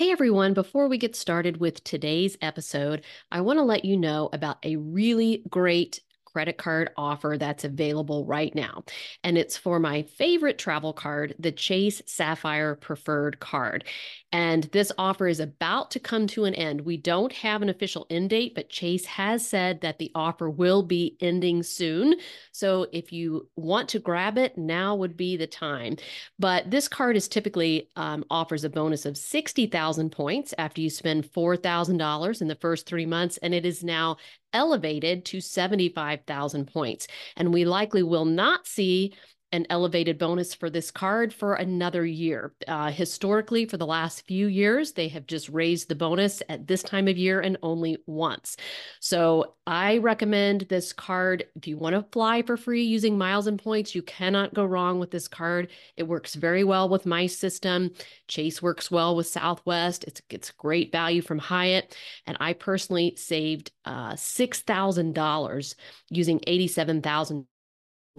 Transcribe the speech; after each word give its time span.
Hey 0.00 0.10
everyone, 0.12 0.54
before 0.54 0.88
we 0.88 0.96
get 0.96 1.14
started 1.14 1.58
with 1.58 1.84
today's 1.84 2.38
episode, 2.40 3.04
I 3.30 3.42
want 3.42 3.58
to 3.58 3.62
let 3.62 3.84
you 3.84 3.98
know 3.98 4.30
about 4.32 4.56
a 4.64 4.76
really 4.76 5.42
great 5.50 6.00
credit 6.32 6.58
card 6.58 6.90
offer 6.96 7.36
that's 7.38 7.64
available 7.64 8.24
right 8.24 8.54
now. 8.54 8.84
And 9.24 9.36
it's 9.36 9.56
for 9.56 9.78
my 9.78 10.02
favorite 10.02 10.58
travel 10.58 10.92
card, 10.92 11.34
the 11.38 11.52
Chase 11.52 12.02
Sapphire 12.06 12.74
Preferred 12.76 13.40
Card. 13.40 13.84
And 14.32 14.64
this 14.64 14.92
offer 14.96 15.26
is 15.26 15.40
about 15.40 15.90
to 15.92 16.00
come 16.00 16.26
to 16.28 16.44
an 16.44 16.54
end. 16.54 16.82
We 16.82 16.96
don't 16.96 17.32
have 17.32 17.62
an 17.62 17.68
official 17.68 18.06
end 18.10 18.30
date, 18.30 18.54
but 18.54 18.68
Chase 18.68 19.04
has 19.06 19.46
said 19.46 19.80
that 19.80 19.98
the 19.98 20.12
offer 20.14 20.48
will 20.48 20.82
be 20.84 21.16
ending 21.20 21.62
soon. 21.64 22.14
So 22.52 22.86
if 22.92 23.12
you 23.12 23.48
want 23.56 23.88
to 23.90 23.98
grab 23.98 24.38
it, 24.38 24.56
now 24.56 24.94
would 24.94 25.16
be 25.16 25.36
the 25.36 25.48
time. 25.48 25.96
But 26.38 26.70
this 26.70 26.86
card 26.86 27.16
is 27.16 27.26
typically 27.26 27.90
um, 27.96 28.24
offers 28.30 28.62
a 28.62 28.70
bonus 28.70 29.04
of 29.04 29.16
60,000 29.16 30.10
points 30.10 30.54
after 30.58 30.80
you 30.80 30.90
spend 30.90 31.24
$4,000 31.32 32.40
in 32.40 32.48
the 32.48 32.54
first 32.54 32.86
three 32.86 33.06
months. 33.06 33.36
And 33.38 33.52
it 33.52 33.66
is 33.66 33.82
now 33.82 34.16
elevated 34.52 35.24
to 35.26 35.40
75,000 35.40 36.66
points. 36.72 37.06
And 37.36 37.52
we 37.52 37.64
likely 37.64 38.02
will 38.02 38.24
not 38.24 38.66
see 38.66 39.14
an 39.52 39.66
elevated 39.68 40.18
bonus 40.18 40.54
for 40.54 40.70
this 40.70 40.90
card 40.90 41.34
for 41.34 41.54
another 41.54 42.06
year. 42.06 42.54
Uh, 42.68 42.90
historically, 42.90 43.66
for 43.66 43.76
the 43.76 43.86
last 43.86 44.26
few 44.26 44.46
years, 44.46 44.92
they 44.92 45.08
have 45.08 45.26
just 45.26 45.48
raised 45.48 45.88
the 45.88 45.94
bonus 45.94 46.42
at 46.48 46.66
this 46.66 46.82
time 46.82 47.08
of 47.08 47.18
year 47.18 47.40
and 47.40 47.56
only 47.62 47.96
once. 48.06 48.56
So 49.00 49.54
I 49.66 49.98
recommend 49.98 50.62
this 50.62 50.92
card. 50.92 51.46
If 51.56 51.66
you 51.66 51.78
want 51.78 51.96
to 51.96 52.06
fly 52.12 52.42
for 52.42 52.56
free 52.56 52.84
using 52.84 53.18
miles 53.18 53.46
and 53.46 53.60
points, 53.60 53.94
you 53.94 54.02
cannot 54.02 54.54
go 54.54 54.64
wrong 54.64 55.00
with 55.00 55.10
this 55.10 55.26
card. 55.26 55.68
It 55.96 56.04
works 56.04 56.34
very 56.34 56.62
well 56.62 56.88
with 56.88 57.04
my 57.04 57.26
system. 57.26 57.90
Chase 58.28 58.62
works 58.62 58.90
well 58.90 59.16
with 59.16 59.26
Southwest. 59.26 60.04
It's 60.04 60.22
it's 60.30 60.50
great 60.52 60.92
value 60.92 61.22
from 61.22 61.38
Hyatt, 61.38 61.96
and 62.26 62.36
I 62.40 62.52
personally 62.52 63.16
saved 63.16 63.72
uh, 63.84 64.14
six 64.16 64.60
thousand 64.60 65.14
dollars 65.14 65.74
using 66.08 66.40
eighty 66.46 66.68
seven 66.68 67.02
thousand 67.02 67.46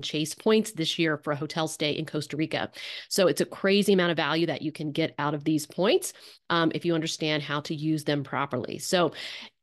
Chase 0.02 0.34
points 0.34 0.72
this 0.72 0.98
year 0.98 1.18
for 1.18 1.34
a 1.34 1.36
hotel 1.36 1.68
stay 1.68 1.92
in 1.92 2.06
Costa 2.06 2.38
Rica. 2.38 2.72
So 3.10 3.28
it's 3.28 3.42
a 3.42 3.46
crazy 3.46 3.94
amount 3.94 4.12
of 4.12 4.18
value 4.18 4.46
that 4.48 4.62
you 4.62 4.72
can 4.72 4.92
get 4.92 5.14
out 5.20 5.34
of 5.34 5.44
these 5.44 5.66
points 5.66 6.14
um, 6.50 6.72
if 6.74 6.86
you 6.86 6.96
understand 6.96 7.44
how 7.44 7.62
to 7.62 7.76
use 7.76 8.04
them 8.04 8.24
properly. 8.24 8.80
So 8.80 9.12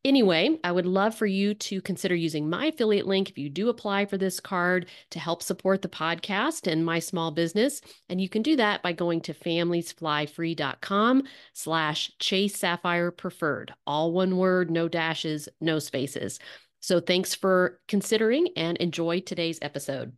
Anyway, 0.04 0.58
I 0.62 0.70
would 0.70 0.86
love 0.86 1.14
for 1.14 1.26
you 1.26 1.54
to 1.54 1.82
consider 1.82 2.14
using 2.14 2.48
my 2.48 2.66
affiliate 2.66 3.06
link 3.06 3.28
if 3.28 3.36
you 3.36 3.50
do 3.50 3.68
apply 3.68 4.06
for 4.06 4.16
this 4.16 4.38
card 4.38 4.86
to 5.10 5.18
help 5.18 5.42
support 5.42 5.82
the 5.82 5.88
podcast 5.88 6.70
and 6.70 6.86
my 6.86 7.00
small 7.00 7.32
business. 7.32 7.80
And 8.08 8.20
you 8.20 8.28
can 8.28 8.42
do 8.42 8.54
that 8.56 8.80
by 8.82 8.92
going 8.92 9.20
to 9.22 9.34
familiesflyfree.com 9.34 11.24
slash 11.52 12.12
chase 12.20 12.56
sapphire 12.56 13.10
preferred. 13.10 13.74
All 13.88 14.12
one 14.12 14.36
word, 14.36 14.70
no 14.70 14.88
dashes, 14.88 15.48
no 15.60 15.80
spaces. 15.80 16.38
So 16.80 17.00
thanks 17.00 17.34
for 17.34 17.80
considering 17.88 18.48
and 18.56 18.76
enjoy 18.78 19.20
today's 19.20 19.58
episode. 19.60 20.12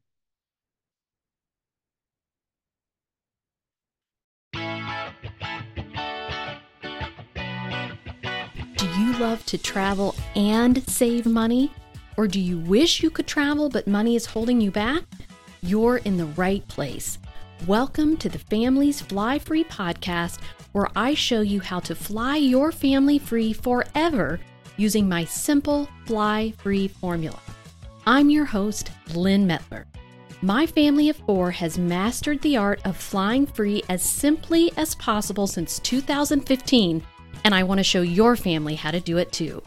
Do 4.53 4.61
you 8.99 9.13
love 9.19 9.45
to 9.47 9.59
travel 9.59 10.15
and 10.37 10.87
save 10.89 11.27
money? 11.27 11.73
Or 12.17 12.29
do 12.29 12.39
you 12.39 12.59
wish 12.59 13.03
you 13.03 13.11
could 13.11 13.27
travel 13.27 13.71
but 13.71 13.87
money 13.87 14.15
is 14.15 14.27
holding 14.27 14.61
you 14.61 14.71
back? 14.71 15.05
You're 15.63 15.99
in 15.99 16.19
the 16.19 16.27
right 16.27 16.67
place. 16.69 17.19
Welcome 17.67 18.17
to 18.19 18.29
the 18.29 18.39
Families 18.39 19.01
Fly 19.01 19.39
Free 19.39 19.65
podcast, 19.65 20.41
where 20.73 20.89
I 20.95 21.15
show 21.15 21.41
you 21.41 21.61
how 21.61 21.81
to 21.81 21.95
fly 21.95 22.37
your 22.37 22.73
family 22.73 23.19
free 23.19 23.53
forever 23.53 24.41
using 24.81 25.07
my 25.07 25.25
simple 25.27 25.87
fly 26.07 26.55
free 26.59 26.89
formula. 26.89 27.39
I'm 28.07 28.31
your 28.31 28.47
host, 28.47 28.91
Lynn 29.15 29.47
Mettler. 29.47 29.85
My 30.41 30.67
family 30.67 31.11
of 31.11 31.17
four 31.17 31.51
has 31.51 31.77
mastered 31.77 32.41
the 32.41 32.57
art 32.57 32.81
of 32.87 32.97
flying 32.97 33.45
free 33.45 33.83
as 33.91 34.03
simply 34.03 34.73
as 34.79 34.95
possible 34.95 35.47
since 35.47 35.81
2015, 35.81 37.03
and 37.45 37.55
I 37.55 37.63
want 37.63 37.79
to 37.79 37.85
show 37.85 38.01
your 38.01 38.37
family 38.37 38.75
how 38.75 38.91
to 38.91 39.01
do 39.01 39.19
it 39.19 39.31
too. 39.33 39.63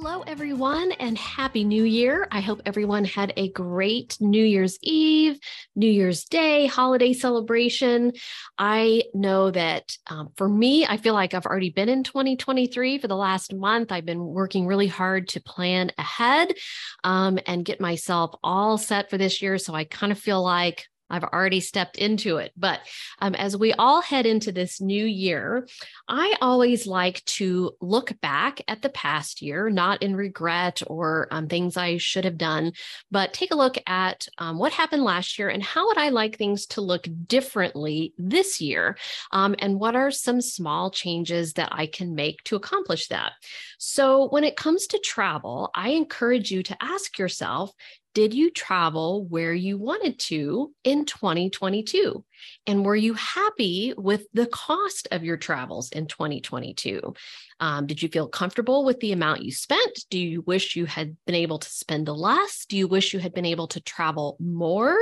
Hello, 0.00 0.22
everyone, 0.28 0.92
and 0.92 1.18
Happy 1.18 1.64
New 1.64 1.82
Year. 1.82 2.28
I 2.30 2.38
hope 2.40 2.62
everyone 2.64 3.04
had 3.04 3.32
a 3.36 3.50
great 3.50 4.16
New 4.20 4.44
Year's 4.44 4.78
Eve, 4.80 5.40
New 5.74 5.90
Year's 5.90 6.24
Day, 6.26 6.66
holiday 6.66 7.12
celebration. 7.12 8.12
I 8.56 9.02
know 9.12 9.50
that 9.50 9.96
um, 10.06 10.28
for 10.36 10.48
me, 10.48 10.86
I 10.86 10.98
feel 10.98 11.14
like 11.14 11.34
I've 11.34 11.46
already 11.46 11.70
been 11.70 11.88
in 11.88 12.04
2023 12.04 12.98
for 12.98 13.08
the 13.08 13.16
last 13.16 13.52
month. 13.52 13.90
I've 13.90 14.06
been 14.06 14.24
working 14.24 14.68
really 14.68 14.86
hard 14.86 15.26
to 15.30 15.42
plan 15.42 15.90
ahead 15.98 16.54
um, 17.02 17.40
and 17.44 17.64
get 17.64 17.80
myself 17.80 18.36
all 18.44 18.78
set 18.78 19.10
for 19.10 19.18
this 19.18 19.42
year. 19.42 19.58
So 19.58 19.74
I 19.74 19.82
kind 19.82 20.12
of 20.12 20.18
feel 20.20 20.44
like 20.44 20.86
I've 21.10 21.24
already 21.24 21.60
stepped 21.60 21.96
into 21.96 22.38
it. 22.38 22.52
But 22.56 22.80
um, 23.20 23.34
as 23.34 23.56
we 23.56 23.72
all 23.72 24.00
head 24.00 24.26
into 24.26 24.52
this 24.52 24.80
new 24.80 25.04
year, 25.04 25.66
I 26.08 26.34
always 26.40 26.86
like 26.86 27.24
to 27.24 27.72
look 27.80 28.20
back 28.20 28.60
at 28.68 28.82
the 28.82 28.88
past 28.88 29.42
year, 29.42 29.70
not 29.70 30.02
in 30.02 30.16
regret 30.16 30.82
or 30.86 31.28
um, 31.30 31.48
things 31.48 31.76
I 31.76 31.96
should 31.96 32.24
have 32.24 32.38
done, 32.38 32.72
but 33.10 33.32
take 33.32 33.52
a 33.52 33.56
look 33.56 33.76
at 33.86 34.28
um, 34.38 34.58
what 34.58 34.72
happened 34.72 35.02
last 35.02 35.38
year 35.38 35.48
and 35.48 35.62
how 35.62 35.86
would 35.86 35.98
I 35.98 36.10
like 36.10 36.36
things 36.36 36.66
to 36.66 36.80
look 36.80 37.06
differently 37.26 38.14
this 38.18 38.60
year? 38.60 38.96
Um, 39.32 39.54
and 39.58 39.78
what 39.78 39.96
are 39.96 40.10
some 40.10 40.40
small 40.40 40.90
changes 40.90 41.54
that 41.54 41.70
I 41.72 41.86
can 41.86 42.14
make 42.14 42.42
to 42.44 42.56
accomplish 42.56 43.08
that? 43.08 43.32
So, 43.78 44.28
when 44.28 44.44
it 44.44 44.56
comes 44.56 44.86
to 44.88 44.98
travel, 44.98 45.70
I 45.74 45.90
encourage 45.90 46.50
you 46.50 46.62
to 46.64 46.76
ask 46.80 47.18
yourself 47.18 47.72
did 48.14 48.34
you 48.34 48.50
travel 48.50 49.24
where 49.24 49.52
you 49.52 49.78
wanted 49.78 50.18
to 50.18 50.72
in 50.84 51.04
2022? 51.04 52.24
And 52.66 52.84
were 52.84 52.96
you 52.96 53.14
happy 53.14 53.94
with 53.96 54.26
the 54.32 54.46
cost 54.46 55.08
of 55.12 55.24
your 55.24 55.36
travels 55.36 55.90
in 55.90 56.06
2022? 56.06 57.14
Um, 57.60 57.86
did 57.86 58.02
you 58.02 58.08
feel 58.08 58.28
comfortable 58.28 58.84
with 58.84 59.00
the 59.00 59.12
amount 59.12 59.42
you 59.42 59.52
spent? 59.52 60.04
Do 60.10 60.18
you 60.18 60.42
wish 60.42 60.76
you 60.76 60.86
had 60.86 61.16
been 61.26 61.34
able 61.34 61.58
to 61.58 61.70
spend 61.70 62.08
less? 62.08 62.66
Do 62.66 62.76
you 62.76 62.88
wish 62.88 63.12
you 63.12 63.20
had 63.20 63.34
been 63.34 63.46
able 63.46 63.68
to 63.68 63.80
travel 63.80 64.36
more? 64.40 64.98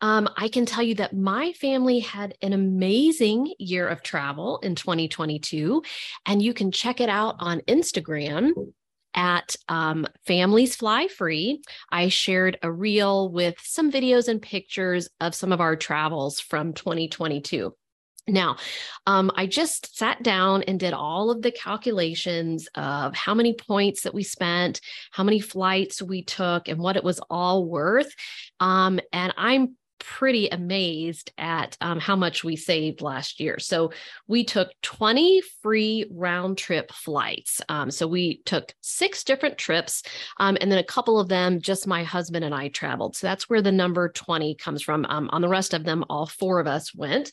Um, 0.00 0.28
I 0.36 0.48
can 0.48 0.64
tell 0.64 0.82
you 0.82 0.94
that 0.96 1.16
my 1.16 1.52
family 1.54 1.98
had 1.98 2.36
an 2.40 2.52
amazing 2.52 3.52
year 3.58 3.88
of 3.88 4.02
travel 4.02 4.58
in 4.62 4.76
2022, 4.76 5.82
and 6.24 6.40
you 6.40 6.54
can 6.54 6.70
check 6.70 7.00
it 7.00 7.08
out 7.08 7.36
on 7.40 7.62
Instagram 7.62 8.52
at 9.18 9.56
um, 9.68 10.06
Families 10.26 10.76
Fly 10.76 11.08
Free, 11.08 11.60
I 11.90 12.08
shared 12.08 12.56
a 12.62 12.70
reel 12.70 13.30
with 13.30 13.56
some 13.60 13.90
videos 13.90 14.28
and 14.28 14.40
pictures 14.40 15.08
of 15.20 15.34
some 15.34 15.50
of 15.50 15.60
our 15.60 15.74
travels 15.74 16.38
from 16.38 16.72
2022. 16.72 17.74
Now, 18.28 18.58
um, 19.06 19.32
I 19.34 19.46
just 19.46 19.96
sat 19.96 20.22
down 20.22 20.62
and 20.62 20.78
did 20.78 20.92
all 20.92 21.32
of 21.32 21.42
the 21.42 21.50
calculations 21.50 22.68
of 22.76 23.14
how 23.16 23.34
many 23.34 23.54
points 23.54 24.02
that 24.02 24.14
we 24.14 24.22
spent, 24.22 24.80
how 25.10 25.24
many 25.24 25.40
flights 25.40 26.00
we 26.00 26.22
took, 26.22 26.68
and 26.68 26.78
what 26.78 26.96
it 26.96 27.02
was 27.02 27.20
all 27.28 27.66
worth. 27.66 28.14
Um, 28.60 29.00
and 29.12 29.34
I'm 29.36 29.76
pretty 29.98 30.48
amazed 30.48 31.32
at 31.38 31.76
um, 31.80 32.00
how 32.00 32.16
much 32.16 32.44
we 32.44 32.56
saved 32.56 33.00
last 33.00 33.40
year. 33.40 33.58
So 33.58 33.92
we 34.26 34.44
took 34.44 34.70
20 34.82 35.42
free 35.62 36.06
round 36.10 36.58
trip 36.58 36.92
flights. 36.92 37.60
Um, 37.68 37.90
so 37.90 38.06
we 38.06 38.42
took 38.44 38.72
six 38.80 39.24
different 39.24 39.58
trips, 39.58 40.02
um, 40.38 40.56
and 40.60 40.70
then 40.70 40.78
a 40.78 40.84
couple 40.84 41.18
of 41.18 41.28
them 41.28 41.60
just 41.60 41.86
my 41.86 42.02
husband 42.02 42.44
and 42.44 42.54
I 42.54 42.68
traveled. 42.68 43.16
So 43.16 43.26
that's 43.26 43.48
where 43.48 43.62
the 43.62 43.72
number 43.72 44.08
20 44.08 44.54
comes 44.56 44.82
from. 44.82 45.06
Um, 45.08 45.28
on 45.32 45.42
the 45.42 45.48
rest 45.48 45.74
of 45.74 45.84
them, 45.84 46.04
all 46.08 46.26
four 46.26 46.60
of 46.60 46.66
us 46.66 46.94
went. 46.94 47.30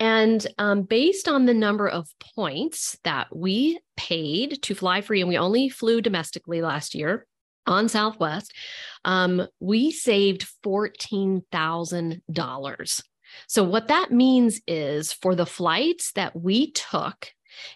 And 0.00 0.44
um, 0.56 0.82
based 0.82 1.28
on 1.28 1.44
the 1.44 1.52
number 1.52 1.86
of 1.86 2.08
points 2.34 2.98
that 3.04 3.34
we 3.36 3.78
paid 3.98 4.62
to 4.62 4.74
fly 4.74 5.02
free, 5.02 5.20
and 5.20 5.28
we 5.28 5.36
only 5.36 5.68
flew 5.68 6.00
domestically 6.00 6.62
last 6.62 6.94
year, 6.94 7.26
on 7.70 7.88
Southwest, 7.88 8.52
um, 9.04 9.46
we 9.60 9.90
saved 9.90 10.46
$14,000. 10.64 13.02
So, 13.46 13.64
what 13.64 13.88
that 13.88 14.10
means 14.10 14.60
is 14.66 15.12
for 15.12 15.34
the 15.34 15.46
flights 15.46 16.12
that 16.12 16.36
we 16.36 16.72
took 16.72 17.32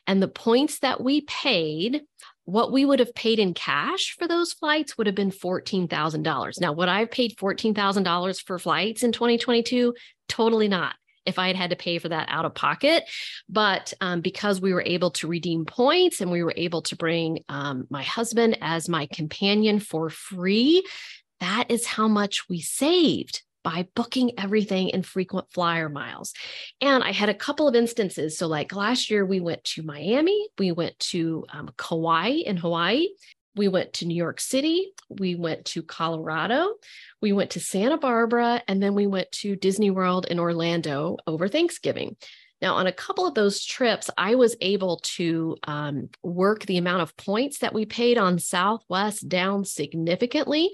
and 0.07 0.23
the 0.23 0.29
points 0.29 0.81
that 0.81 1.03
we 1.03 1.23
paid, 1.23 2.03
what 2.45 2.73
we 2.73 2.85
would 2.85 2.99
have 2.99 3.15
paid 3.15 3.39
in 3.39 3.55
cash 3.55 4.15
for 4.19 4.29
those 4.29 4.53
flights 4.53 4.99
would 4.99 5.07
have 5.07 5.17
been 5.17 5.31
$14,000. 5.31 6.61
Now, 6.61 6.73
would 6.73 6.89
I 6.89 7.01
have 7.01 7.11
paid 7.11 7.37
$14,000 7.37 8.45
for 8.45 8.59
flights 8.59 9.03
in 9.03 9.13
2022? 9.13 9.95
Totally 10.29 10.69
not 10.69 10.97
if 11.27 11.39
I 11.39 11.47
had 11.49 11.57
had 11.57 11.71
to 11.71 11.77
pay 11.77 11.99
for 11.99 12.09
that 12.09 12.29
out 12.31 12.45
of 12.45 12.55
pocket. 12.55 13.05
But 13.49 13.93
um, 14.01 14.21
because 14.21 14.61
we 14.61 14.73
were 14.73 14.85
able 14.85 15.11
to 15.13 15.29
redeem 15.29 15.65
points 15.65 16.21
and 16.21 16.31
we 16.31 16.43
were 16.43 16.55
able 16.57 16.83
to 16.83 16.97
bring 16.97 17.45
um, 17.49 17.87
my 17.91 18.03
husband 18.03 18.59
as 18.61 18.89
my 18.89 19.07
companion 19.07 19.81
for 19.81 20.11
free, 20.11 20.85
that 21.41 21.67
is 21.71 21.87
how 21.87 22.09
much 22.09 22.49
we 22.49 22.61
saved. 22.61 23.43
by 23.65 23.89
booking 23.97 24.39
everything 24.39 24.91
in 24.91 25.03
frequent 25.03 25.47
flyer 25.51 25.89
miles. 25.89 26.35
And 26.83 27.03
I 27.03 27.13
had 27.13 27.31
a 27.31 27.35
couple 27.35 27.67
of 27.67 27.75
instances. 27.75 28.37
So, 28.37 28.47
like 28.47 28.77
last 28.77 29.11
year, 29.11 29.25
we 29.25 29.41
went 29.41 29.65
to 29.65 29.83
Miami, 29.83 30.49
we 30.59 30.71
went 30.71 30.99
to 31.11 31.47
um, 31.51 31.71
Kauai 31.79 32.43
in 32.45 32.59
Hawaii, 32.59 33.09
we 33.57 33.69
went 33.69 33.93
to 33.95 34.07
New 34.07 34.17
York 34.17 34.41
City, 34.41 34.93
we 35.09 35.35
went 35.35 35.65
to 35.67 35.83
Colorado, 35.83 36.75
we 37.21 37.33
went 37.33 37.51
to 37.53 37.61
Santa 37.61 37.99
Barbara, 37.99 38.63
and 38.69 38.83
then 38.83 38.95
we 38.95 39.07
went 39.07 39.31
to 39.33 39.57
Disney 39.57 39.91
World 39.91 40.27
in 40.27 40.39
Orlando 40.39 41.17
over 41.27 41.49
Thanksgiving. 41.49 42.17
Now, 42.65 42.77
on 42.77 42.87
a 42.87 42.93
couple 42.93 43.27
of 43.27 43.35
those 43.35 43.63
trips, 43.63 44.09
I 44.17 44.37
was 44.37 44.57
able 44.61 44.99
to 45.17 45.57
um, 45.65 46.09
work 46.23 46.65
the 46.65 46.79
amount 46.79 47.03
of 47.03 47.17
points 47.17 47.59
that 47.59 47.75
we 47.75 47.85
paid 47.85 48.17
on 48.17 48.39
Southwest 48.39 49.29
down 49.29 49.65
significantly, 49.65 50.71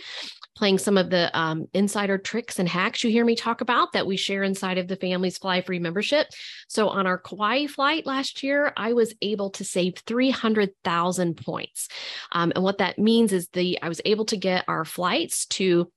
playing 0.57 0.79
some 0.79 0.99
of 0.99 1.11
the 1.11 1.37
um, 1.39 1.67
insider 1.73 2.19
tricks 2.19 2.59
and 2.59 2.69
hacks 2.69 3.03
you 3.03 3.11
hear 3.11 3.25
me 3.25 3.37
talk 3.37 3.61
about 3.61 3.93
that 3.93 4.07
we 4.07 4.17
share 4.17 4.43
inside 4.43 4.79
of 4.79 4.89
the 4.89 4.97
Families 4.97 5.39
Fly 5.39 5.61
Free 5.63 5.79
membership. 5.79 6.29
So, 6.69 6.89
on 6.89 7.07
our 7.07 7.19
Kauai 7.19 7.67
flight 7.67 8.07
last 8.07 8.43
year, 8.43 8.73
I 8.77 8.93
was 8.93 9.15
able 9.23 9.51
to 9.51 9.65
save 9.65 9.95
300,000 10.07 11.37
points. 11.37 11.89
Um, 12.33 12.53
and 12.55 12.65
what 12.65 12.79
that 12.79 12.99
means 12.99 13.33
is 13.33 13.49
the 13.49 13.81
I 13.83 13.89
was 13.89 14.01
able 14.05 14.25
to 14.27 14.37
get 14.37 14.65
our 14.69 14.85
flights 14.85 15.47
to 15.47 15.91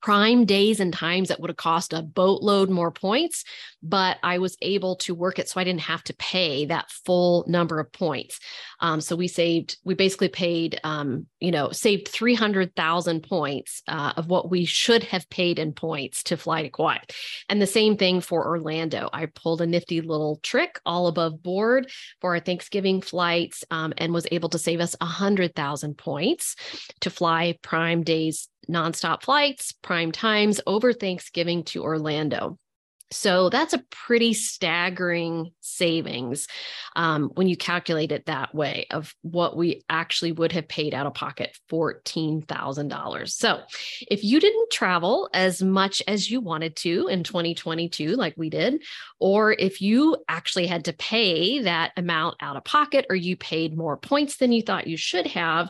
prime 0.00 0.44
days 0.44 0.80
and 0.80 0.92
times 0.92 1.28
that 1.28 1.40
would 1.40 1.50
have 1.50 1.56
cost 1.56 1.92
a 1.92 2.02
boatload 2.02 2.70
more 2.70 2.90
points, 2.90 3.44
but 3.82 4.18
I 4.22 4.38
was 4.38 4.56
able 4.62 4.96
to 4.96 5.14
work 5.14 5.38
it 5.38 5.48
so 5.48 5.60
I 5.60 5.64
didn't 5.64 5.82
have 5.82 6.02
to 6.04 6.14
pay 6.14 6.66
that 6.66 6.90
full 6.90 7.44
number 7.48 7.80
of 7.80 7.92
points. 7.92 8.40
Um, 8.80 9.00
so 9.00 9.16
we 9.16 9.28
saved, 9.28 9.78
we 9.84 9.94
basically 9.94 10.28
paid, 10.28 10.80
um, 10.84 11.26
you 11.40 11.50
know, 11.50 11.70
saved 11.72 12.08
300,000 12.08 13.22
points 13.22 13.82
uh, 13.88 14.12
of 14.16 14.28
what 14.28 14.50
we 14.50 14.64
should 14.64 15.04
have 15.04 15.28
paid 15.30 15.58
in 15.58 15.72
points 15.72 16.22
to 16.24 16.36
fly 16.36 16.62
to 16.62 16.70
Kauai. 16.70 16.98
And 17.48 17.60
the 17.60 17.66
same 17.66 17.96
thing 17.96 18.20
for 18.20 18.46
Orlando. 18.46 19.08
I 19.12 19.26
pulled 19.26 19.60
a 19.60 19.66
nifty 19.66 20.00
little 20.00 20.40
trick 20.42 20.80
all 20.86 21.06
above 21.06 21.42
board 21.42 21.90
for 22.20 22.34
our 22.34 22.40
Thanksgiving 22.40 23.00
flights 23.00 23.64
um, 23.70 23.92
and 23.98 24.12
was 24.12 24.26
able 24.30 24.48
to 24.50 24.58
save 24.58 24.80
us 24.80 24.96
100,000 25.00 25.98
points 25.98 26.56
to 27.00 27.10
fly 27.10 27.58
prime 27.62 28.02
days 28.02 28.48
nonstop 28.68 29.22
flights, 29.22 29.72
prime 29.72 30.12
times 30.12 30.60
over 30.66 30.92
Thanksgiving 30.92 31.64
to 31.64 31.82
Orlando. 31.82 32.58
So 33.12 33.50
that's 33.50 33.74
a 33.74 33.84
pretty 33.90 34.32
staggering 34.32 35.52
savings 35.60 36.48
um, 36.96 37.30
when 37.34 37.46
you 37.46 37.56
calculate 37.56 38.10
it 38.10 38.26
that 38.26 38.54
way 38.54 38.86
of 38.90 39.14
what 39.22 39.56
we 39.56 39.82
actually 39.88 40.32
would 40.32 40.52
have 40.52 40.66
paid 40.66 40.94
out 40.94 41.06
of 41.06 41.14
pocket 41.14 41.58
$14,000. 41.70 43.30
So 43.30 43.60
if 44.10 44.24
you 44.24 44.40
didn't 44.40 44.70
travel 44.70 45.28
as 45.34 45.62
much 45.62 46.02
as 46.08 46.30
you 46.30 46.40
wanted 46.40 46.74
to 46.76 47.08
in 47.08 47.22
2022, 47.22 48.16
like 48.16 48.34
we 48.36 48.50
did, 48.50 48.82
or 49.20 49.52
if 49.52 49.80
you 49.80 50.16
actually 50.28 50.66
had 50.66 50.86
to 50.86 50.92
pay 50.94 51.60
that 51.60 51.92
amount 51.96 52.36
out 52.40 52.56
of 52.56 52.64
pocket 52.64 53.06
or 53.10 53.16
you 53.16 53.36
paid 53.36 53.76
more 53.76 53.96
points 53.96 54.38
than 54.38 54.52
you 54.52 54.62
thought 54.62 54.86
you 54.86 54.96
should 54.96 55.26
have, 55.26 55.68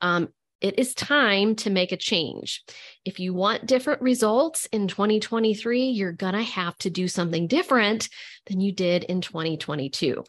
um, 0.00 0.28
it 0.60 0.78
is 0.78 0.94
time 0.94 1.54
to 1.56 1.70
make 1.70 1.92
a 1.92 1.96
change. 1.96 2.62
If 3.04 3.18
you 3.18 3.32
want 3.32 3.66
different 3.66 4.02
results 4.02 4.66
in 4.66 4.88
2023, 4.88 5.86
you're 5.86 6.12
going 6.12 6.34
to 6.34 6.42
have 6.42 6.76
to 6.78 6.90
do 6.90 7.08
something 7.08 7.46
different 7.46 8.08
than 8.46 8.60
you 8.60 8.72
did 8.72 9.04
in 9.04 9.20
2022. 9.22 10.22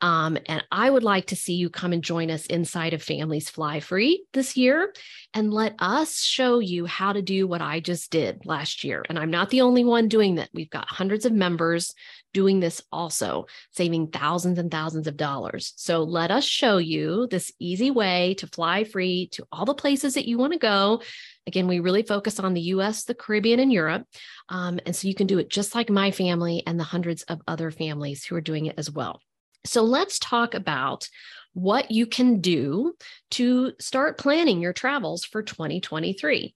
Um, 0.00 0.36
and 0.46 0.62
I 0.70 0.90
would 0.90 1.02
like 1.02 1.26
to 1.26 1.36
see 1.36 1.54
you 1.54 1.70
come 1.70 1.92
and 1.92 2.04
join 2.04 2.30
us 2.30 2.46
inside 2.46 2.92
of 2.92 3.02
Families 3.02 3.48
Fly 3.48 3.80
Free 3.80 4.24
this 4.34 4.56
year 4.56 4.92
and 5.32 5.52
let 5.52 5.74
us 5.78 6.22
show 6.22 6.58
you 6.58 6.84
how 6.86 7.12
to 7.12 7.22
do 7.22 7.46
what 7.46 7.62
I 7.62 7.80
just 7.80 8.10
did 8.10 8.44
last 8.44 8.84
year. 8.84 9.04
And 9.08 9.18
I'm 9.18 9.30
not 9.30 9.50
the 9.50 9.62
only 9.62 9.84
one 9.84 10.08
doing 10.08 10.34
that. 10.36 10.50
We've 10.52 10.70
got 10.70 10.88
hundreds 10.88 11.24
of 11.24 11.32
members 11.32 11.94
doing 12.34 12.60
this 12.60 12.82
also, 12.92 13.46
saving 13.72 14.08
thousands 14.08 14.58
and 14.58 14.70
thousands 14.70 15.06
of 15.06 15.16
dollars. 15.16 15.72
So 15.76 16.02
let 16.02 16.30
us 16.30 16.44
show 16.44 16.78
you 16.78 17.26
this 17.30 17.52
easy 17.58 17.90
way 17.90 18.34
to 18.38 18.46
fly 18.46 18.84
free 18.84 19.28
to 19.32 19.46
all 19.50 19.64
the 19.64 19.74
places 19.74 20.14
that 20.14 20.28
you 20.28 20.38
want 20.38 20.52
to 20.52 20.58
go 20.58 21.00
Again, 21.48 21.66
we 21.66 21.80
really 21.80 22.02
focus 22.02 22.38
on 22.38 22.52
the 22.52 22.60
US, 22.60 23.04
the 23.04 23.14
Caribbean, 23.14 23.58
and 23.58 23.72
Europe. 23.72 24.06
Um, 24.50 24.78
and 24.84 24.94
so 24.94 25.08
you 25.08 25.14
can 25.14 25.26
do 25.26 25.38
it 25.38 25.48
just 25.48 25.74
like 25.74 25.88
my 25.88 26.10
family 26.10 26.62
and 26.66 26.78
the 26.78 26.84
hundreds 26.84 27.22
of 27.22 27.40
other 27.48 27.70
families 27.70 28.22
who 28.22 28.36
are 28.36 28.42
doing 28.42 28.66
it 28.66 28.74
as 28.76 28.90
well. 28.90 29.22
So 29.64 29.82
let's 29.82 30.18
talk 30.18 30.52
about 30.52 31.08
what 31.54 31.90
you 31.90 32.04
can 32.04 32.42
do 32.42 32.92
to 33.30 33.72
start 33.80 34.18
planning 34.18 34.60
your 34.60 34.74
travels 34.74 35.24
for 35.24 35.42
2023. 35.42 36.54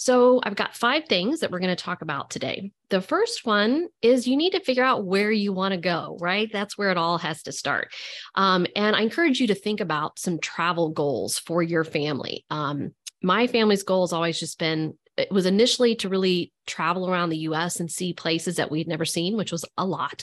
So, 0.00 0.40
I've 0.42 0.56
got 0.56 0.74
five 0.74 1.04
things 1.10 1.40
that 1.40 1.50
we're 1.50 1.58
going 1.58 1.76
to 1.76 1.84
talk 1.84 2.00
about 2.00 2.30
today. 2.30 2.72
The 2.88 3.02
first 3.02 3.44
one 3.44 3.88
is 4.00 4.26
you 4.26 4.34
need 4.34 4.52
to 4.52 4.60
figure 4.60 4.82
out 4.82 5.04
where 5.04 5.30
you 5.30 5.52
want 5.52 5.72
to 5.74 5.78
go, 5.78 6.16
right? 6.22 6.50
That's 6.50 6.78
where 6.78 6.90
it 6.90 6.96
all 6.96 7.18
has 7.18 7.42
to 7.42 7.52
start. 7.52 7.92
Um, 8.34 8.66
and 8.74 8.96
I 8.96 9.02
encourage 9.02 9.40
you 9.40 9.48
to 9.48 9.54
think 9.54 9.80
about 9.80 10.18
some 10.18 10.38
travel 10.38 10.88
goals 10.88 11.38
for 11.38 11.62
your 11.62 11.84
family. 11.84 12.46
Um, 12.48 12.94
my 13.22 13.46
family's 13.46 13.82
goal 13.82 14.04
has 14.04 14.14
always 14.14 14.40
just 14.40 14.58
been 14.58 14.94
it 15.18 15.30
was 15.30 15.44
initially 15.44 15.96
to 15.96 16.08
really 16.08 16.50
travel 16.66 17.10
around 17.10 17.28
the 17.28 17.38
US 17.38 17.78
and 17.78 17.90
see 17.90 18.14
places 18.14 18.56
that 18.56 18.70
we'd 18.70 18.88
never 18.88 19.04
seen, 19.04 19.36
which 19.36 19.52
was 19.52 19.66
a 19.76 19.84
lot. 19.84 20.22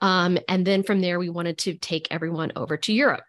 Um, 0.00 0.38
and 0.48 0.64
then 0.64 0.84
from 0.84 1.00
there, 1.00 1.18
we 1.18 1.28
wanted 1.28 1.58
to 1.58 1.74
take 1.74 2.06
everyone 2.12 2.52
over 2.54 2.76
to 2.76 2.92
Europe. 2.92 3.24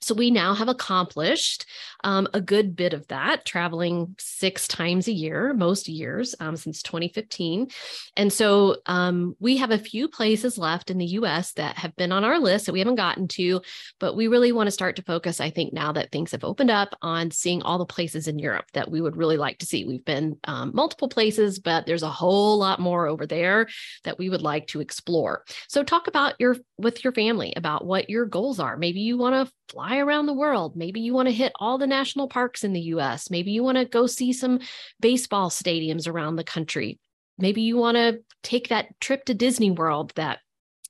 So 0.00 0.14
we 0.14 0.30
now 0.30 0.54
have 0.54 0.68
accomplished 0.68 1.66
um, 2.04 2.26
a 2.32 2.40
good 2.40 2.74
bit 2.74 2.94
of 2.94 3.06
that, 3.08 3.44
traveling 3.44 4.14
six 4.18 4.66
times 4.66 5.08
a 5.08 5.12
year, 5.12 5.52
most 5.52 5.88
years 5.88 6.34
um, 6.40 6.56
since 6.56 6.82
2015. 6.82 7.68
And 8.16 8.32
so 8.32 8.76
um, 8.86 9.36
we 9.38 9.58
have 9.58 9.70
a 9.70 9.78
few 9.78 10.08
places 10.08 10.56
left 10.56 10.90
in 10.90 10.98
the 10.98 11.06
US 11.06 11.52
that 11.52 11.76
have 11.76 11.94
been 11.96 12.12
on 12.12 12.24
our 12.24 12.38
list 12.38 12.66
that 12.66 12.72
we 12.72 12.78
haven't 12.78 12.94
gotten 12.94 13.28
to, 13.28 13.60
but 13.98 14.16
we 14.16 14.28
really 14.28 14.52
want 14.52 14.66
to 14.66 14.72
start 14.72 14.96
to 14.96 15.02
focus, 15.02 15.40
I 15.40 15.50
think, 15.50 15.72
now 15.72 15.92
that 15.92 16.10
things 16.10 16.32
have 16.32 16.44
opened 16.44 16.70
up 16.70 16.96
on 17.02 17.30
seeing 17.30 17.62
all 17.62 17.78
the 17.78 17.84
places 17.84 18.28
in 18.28 18.38
Europe 18.38 18.66
that 18.72 18.90
we 18.90 19.00
would 19.00 19.16
really 19.16 19.36
like 19.36 19.58
to 19.58 19.66
see. 19.66 19.84
We've 19.84 20.04
been 20.04 20.38
um, 20.44 20.72
multiple 20.74 21.08
places, 21.08 21.58
but 21.58 21.86
there's 21.86 22.02
a 22.02 22.08
whole 22.08 22.58
lot 22.58 22.80
more 22.80 23.06
over 23.06 23.26
there 23.26 23.68
that 24.04 24.18
we 24.18 24.30
would 24.30 24.42
like 24.42 24.68
to 24.68 24.80
explore. 24.80 25.44
So 25.68 25.82
talk 25.82 26.06
about 26.06 26.34
your 26.38 26.56
with 26.78 27.04
your 27.04 27.12
family 27.12 27.52
about 27.56 27.84
what 27.84 28.08
your 28.08 28.24
goals 28.24 28.58
are. 28.58 28.76
Maybe 28.76 29.00
you 29.00 29.18
want 29.18 29.34
to 29.34 29.52
fly 29.68 29.89
around 29.98 30.26
the 30.26 30.34
world. 30.34 30.76
Maybe 30.76 31.00
you 31.00 31.12
want 31.12 31.28
to 31.28 31.34
hit 31.34 31.52
all 31.58 31.78
the 31.78 31.86
national 31.86 32.28
parks 32.28 32.64
in 32.64 32.72
the 32.72 32.80
US. 32.80 33.30
Maybe 33.30 33.50
you 33.50 33.62
want 33.62 33.78
to 33.78 33.84
go 33.84 34.06
see 34.06 34.32
some 34.32 34.60
baseball 35.00 35.50
stadiums 35.50 36.08
around 36.08 36.36
the 36.36 36.44
country. 36.44 36.98
Maybe 37.38 37.62
you 37.62 37.76
want 37.76 37.96
to 37.96 38.20
take 38.42 38.68
that 38.68 38.88
trip 39.00 39.24
to 39.26 39.34
Disney 39.34 39.70
World 39.70 40.12
that 40.16 40.38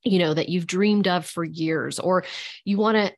you 0.02 0.19
know 0.19 0.32
that 0.32 0.49
you've 0.49 0.67
dreamed 0.67 1.06
of 1.06 1.27
for 1.27 1.44
years 1.44 1.98
or 1.98 2.24
you 2.65 2.79
want 2.79 2.96
to 2.96 3.13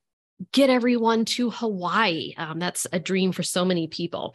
get 0.50 0.70
everyone 0.70 1.25
to 1.25 1.50
Hawaii. 1.50 2.34
Um, 2.37 2.58
that's 2.58 2.87
a 2.92 2.99
dream 2.99 3.32
for 3.32 3.42
so 3.42 3.64
many 3.64 3.87
people. 3.87 4.34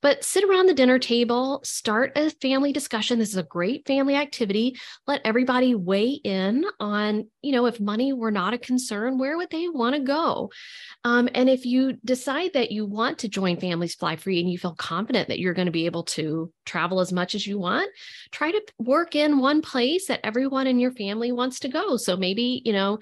But 0.00 0.24
sit 0.24 0.44
around 0.44 0.66
the 0.66 0.74
dinner 0.74 0.98
table, 0.98 1.60
start 1.64 2.12
a 2.16 2.30
family 2.30 2.72
discussion. 2.72 3.18
This 3.18 3.30
is 3.30 3.36
a 3.36 3.42
great 3.42 3.86
family 3.86 4.14
activity. 4.14 4.76
Let 5.06 5.22
everybody 5.24 5.74
weigh 5.74 6.20
in 6.22 6.64
on, 6.78 7.28
you 7.42 7.52
know, 7.52 7.66
if 7.66 7.80
money 7.80 8.12
were 8.12 8.30
not 8.30 8.54
a 8.54 8.58
concern, 8.58 9.18
where 9.18 9.36
would 9.36 9.50
they 9.50 9.68
want 9.68 9.96
to 9.96 10.00
go? 10.02 10.50
Um, 11.04 11.28
and 11.34 11.48
if 11.48 11.66
you 11.66 11.94
decide 12.04 12.52
that 12.52 12.70
you 12.70 12.86
want 12.86 13.18
to 13.18 13.28
join 13.28 13.58
Families 13.58 13.94
Fly 13.94 14.16
Free 14.16 14.40
and 14.40 14.50
you 14.50 14.58
feel 14.58 14.74
confident 14.74 15.28
that 15.28 15.40
you're 15.40 15.54
going 15.54 15.66
to 15.66 15.72
be 15.72 15.86
able 15.86 16.04
to 16.04 16.52
travel 16.64 17.00
as 17.00 17.12
much 17.12 17.34
as 17.34 17.46
you 17.46 17.58
want, 17.58 17.90
try 18.30 18.52
to 18.52 18.62
work 18.78 19.16
in 19.16 19.38
one 19.38 19.62
place 19.62 20.06
that 20.06 20.20
everyone 20.22 20.66
in 20.66 20.78
your 20.78 20.92
family 20.92 21.32
wants 21.32 21.60
to 21.60 21.68
go. 21.68 21.96
So 21.96 22.16
maybe, 22.16 22.62
you 22.64 22.72
know, 22.72 22.98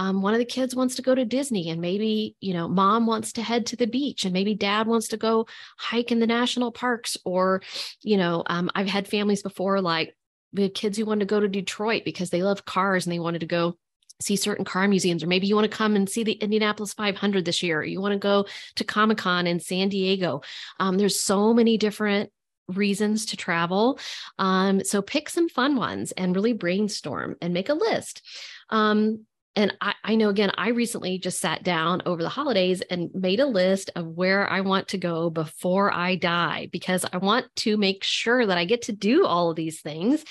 um, 0.00 0.22
one 0.22 0.32
of 0.32 0.38
the 0.38 0.46
kids 0.46 0.74
wants 0.74 0.94
to 0.94 1.02
go 1.02 1.14
to 1.14 1.26
Disney 1.26 1.68
and 1.68 1.78
maybe, 1.78 2.34
you 2.40 2.54
know, 2.54 2.66
mom 2.66 3.06
wants 3.06 3.34
to 3.34 3.42
head 3.42 3.66
to 3.66 3.76
the 3.76 3.86
beach 3.86 4.24
and 4.24 4.32
maybe 4.32 4.54
dad 4.54 4.86
wants 4.86 5.08
to 5.08 5.18
go 5.18 5.46
hike 5.76 6.10
in 6.10 6.20
the 6.20 6.26
national 6.26 6.72
parks. 6.72 7.18
Or, 7.22 7.60
you 8.00 8.16
know, 8.16 8.42
um, 8.46 8.70
I've 8.74 8.86
had 8.86 9.06
families 9.06 9.42
before, 9.42 9.82
like 9.82 10.16
had 10.56 10.72
kids 10.72 10.96
who 10.96 11.04
wanted 11.04 11.28
to 11.28 11.34
go 11.34 11.38
to 11.38 11.48
Detroit 11.48 12.06
because 12.06 12.30
they 12.30 12.42
love 12.42 12.64
cars 12.64 13.04
and 13.04 13.12
they 13.12 13.18
wanted 13.18 13.40
to 13.40 13.46
go 13.46 13.76
see 14.22 14.36
certain 14.36 14.64
car 14.64 14.88
museums, 14.88 15.22
or 15.22 15.26
maybe 15.26 15.46
you 15.46 15.54
want 15.54 15.70
to 15.70 15.76
come 15.76 15.94
and 15.96 16.08
see 16.08 16.24
the 16.24 16.32
Indianapolis 16.32 16.94
500 16.94 17.44
this 17.44 17.62
year, 17.62 17.80
or 17.80 17.84
you 17.84 18.00
want 18.00 18.12
to 18.12 18.18
go 18.18 18.46
to 18.76 18.84
Comic 18.84 19.18
Con 19.18 19.46
in 19.46 19.60
San 19.60 19.90
Diego. 19.90 20.40
Um, 20.78 20.96
there's 20.96 21.20
so 21.20 21.52
many 21.52 21.76
different 21.76 22.30
reasons 22.68 23.26
to 23.26 23.36
travel. 23.36 23.98
Um, 24.38 24.82
so 24.82 25.02
pick 25.02 25.28
some 25.28 25.50
fun 25.50 25.76
ones 25.76 26.12
and 26.12 26.34
really 26.34 26.54
brainstorm 26.54 27.36
and 27.42 27.52
make 27.52 27.68
a 27.68 27.74
list. 27.74 28.22
Um, 28.70 29.26
and 29.56 29.76
I, 29.80 29.94
I, 30.04 30.14
know 30.14 30.28
again, 30.28 30.52
I 30.56 30.68
recently 30.68 31.18
just 31.18 31.40
sat 31.40 31.62
down 31.64 32.02
over 32.06 32.22
the 32.22 32.28
holidays 32.28 32.82
and 32.82 33.10
made 33.14 33.40
a 33.40 33.46
list 33.46 33.90
of 33.96 34.06
where 34.06 34.48
I 34.48 34.60
want 34.60 34.88
to 34.88 34.98
go 34.98 35.28
before 35.28 35.92
I 35.92 36.14
die 36.14 36.68
because 36.70 37.04
I 37.12 37.16
want 37.16 37.46
to 37.56 37.76
make 37.76 38.04
sure 38.04 38.46
that 38.46 38.58
I 38.58 38.64
get 38.64 38.82
to 38.82 38.92
do 38.92 39.26
all 39.26 39.50
of 39.50 39.56
these 39.56 39.80
things. 39.80 40.24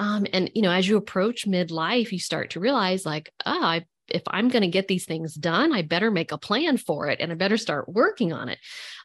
Um, 0.00 0.26
and 0.32 0.50
you 0.54 0.62
know, 0.62 0.70
as 0.70 0.88
you 0.88 0.96
approach 0.96 1.46
midlife, 1.46 2.10
you 2.10 2.18
start 2.18 2.50
to 2.50 2.60
realize, 2.60 3.06
like, 3.06 3.30
oh, 3.46 3.62
I 3.62 3.84
if 4.14 4.22
I'm 4.28 4.48
going 4.48 4.62
to 4.62 4.68
get 4.68 4.88
these 4.88 5.04
things 5.04 5.34
done, 5.34 5.72
I 5.72 5.82
better 5.82 6.10
make 6.10 6.32
a 6.32 6.38
plan 6.38 6.76
for 6.76 7.08
it 7.08 7.20
and 7.20 7.32
I 7.32 7.34
better 7.34 7.56
start 7.56 7.88
working 7.88 8.32
on 8.32 8.48
it. 8.48 8.58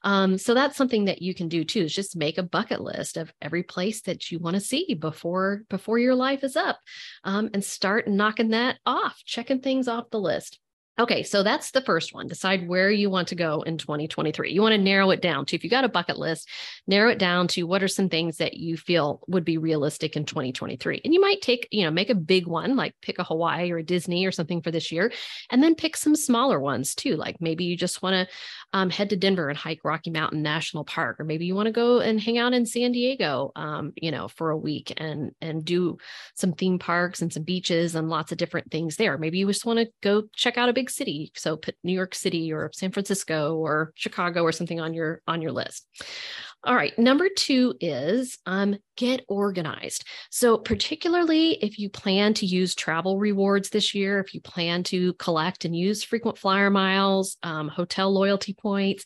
Um, 0.04 0.38
so 0.38 0.54
that's 0.54 0.78
something 0.78 1.06
that 1.06 1.22
you 1.22 1.34
can 1.34 1.50
do 1.50 1.64
too, 1.64 1.82
is 1.82 1.94
just 1.94 2.16
make 2.16 2.38
a 2.38 2.44
bucket 2.44 2.82
list 2.82 3.18
of 3.18 3.34
every 3.42 3.64
place 3.64 4.02
that 4.04 4.32
you 4.32 4.40
want 4.40 4.56
to 4.56 4.62
see 4.62 4.94
before 4.94 5.64
before 5.70 6.00
your 6.00 6.16
life 6.16 6.44
is 6.44 6.56
up 6.56 6.80
um, 7.24 7.50
and 7.54 7.64
start 7.64 8.08
knocking 8.08 8.50
that 8.50 8.78
off, 8.86 9.22
checking 9.26 9.60
things 9.60 9.88
off 9.88 10.10
the 10.12 10.20
list. 10.20 10.60
Okay, 11.00 11.24
so 11.24 11.44
that's 11.44 11.72
the 11.72 11.80
first 11.80 12.14
one. 12.14 12.28
Decide 12.28 12.68
where 12.68 12.92
you 12.92 13.10
want 13.10 13.30
to 13.30 13.36
go 13.36 13.62
in 13.62 13.78
2023. 13.78 14.52
You 14.52 14.62
want 14.62 14.74
to 14.74 14.78
narrow 14.78 15.12
it 15.12 15.22
down 15.22 15.46
to, 15.46 15.56
if 15.56 15.64
you 15.64 15.70
got 15.70 15.86
a 15.86 15.90
bucket 15.90 16.20
list, 16.20 16.50
narrow 16.88 17.10
it 17.10 17.18
down 17.18 17.48
to 17.50 17.64
what 17.64 17.82
are 17.82 17.88
some 17.88 18.10
things 18.10 18.38
that 18.38 18.56
you 18.56 18.76
feel 18.76 19.22
would 19.30 19.46
be 19.46 19.58
realistic 19.58 20.18
in 20.18 20.26
2023. 20.26 21.00
And 21.06 21.14
you 21.14 21.22
might 21.22 21.40
take, 21.40 21.70
you 21.72 21.86
know, 21.86 21.92
make 21.92 22.10
a 22.10 22.16
big 22.16 22.48
one, 22.48 22.76
like 22.76 22.96
pick 23.02 23.18
a 23.18 23.24
Hawaii 23.24 23.72
or 23.72 23.78
a 23.78 23.84
Disney 23.84 24.26
or 24.26 24.34
something 24.34 24.62
for 24.62 24.72
this 24.72 24.92
year, 24.92 25.10
and 25.50 25.64
then 25.64 25.74
pick 25.74 25.96
some 25.96 26.18
smaller 26.18 26.60
ones 26.60 26.94
too. 26.94 27.16
Like 27.16 27.38
maybe 27.40 27.64
you 27.64 27.78
just 27.78 28.02
want 28.02 28.16
to 28.16 28.36
um, 28.74 28.90
head 28.90 29.10
to 29.12 29.16
Denver 29.16 29.48
and 29.48 29.58
hike 29.58 29.86
Rocky 29.86 30.12
Mountain 30.12 30.42
National 30.42 30.84
Park, 30.84 31.22
or 31.22 31.24
maybe 31.24 31.46
you 31.46 31.56
want 31.56 31.68
to 31.68 31.72
go 31.72 32.00
and 32.00 32.20
hang 32.20 32.38
out 32.38 32.54
in 32.54 32.66
San 32.66 32.92
Diego, 32.92 33.54
um, 33.56 33.94
you 33.96 34.12
know, 34.12 34.28
for 34.28 34.50
a 34.50 34.58
week 34.58 34.94
and 34.98 35.32
and 35.40 35.64
do 35.64 35.98
some 36.36 36.52
theme 36.52 36.78
parks 36.78 37.22
and 37.22 37.32
some 37.32 37.44
beaches 37.44 37.96
and 37.96 38.10
lots 38.10 38.34
of 38.34 38.38
different 38.38 38.70
things 38.70 38.98
there. 38.98 39.18
Maybe 39.18 39.40
you 39.40 39.48
just 39.48 39.66
want 39.66 39.80
to 39.80 39.88
go 40.04 40.24
check 40.36 40.58
out 40.58 40.68
a 40.68 40.74
big 40.74 40.89
city. 40.90 41.32
So 41.36 41.58
put 41.58 41.76
new 41.84 41.94
york 41.94 42.16
city 42.16 42.52
or 42.52 42.70
san 42.74 42.92
francisco 42.92 43.56
or 43.56 43.92
chicago 43.96 44.44
or 44.44 44.52
something 44.52 44.80
on 44.80 44.94
your 44.94 45.22
on 45.28 45.42
your 45.42 45.52
list. 45.52 45.88
All 46.64 46.76
right 46.76 46.98
number 46.98 47.30
two 47.36 47.76
is 47.80 48.38
um, 48.46 48.78
get 48.98 49.24
organized. 49.28 50.06
So 50.30 50.58
particularly 50.58 51.52
if 51.64 51.80
you 51.80 51.90
plan 51.90 52.34
to 52.36 52.46
use 52.46 52.76
travel 52.76 53.18
rewards 53.18 53.70
this 53.70 53.94
year 53.94 54.20
if 54.20 54.34
you 54.34 54.42
plan 54.42 54.84
to 54.84 55.14
collect 55.14 55.66
and 55.66 55.76
use 55.76 56.04
frequent 56.04 56.38
flyer 56.38 56.70
miles 56.70 57.38
um, 57.44 57.68
hotel 57.68 58.12
loyalty 58.14 58.54
points 58.54 59.06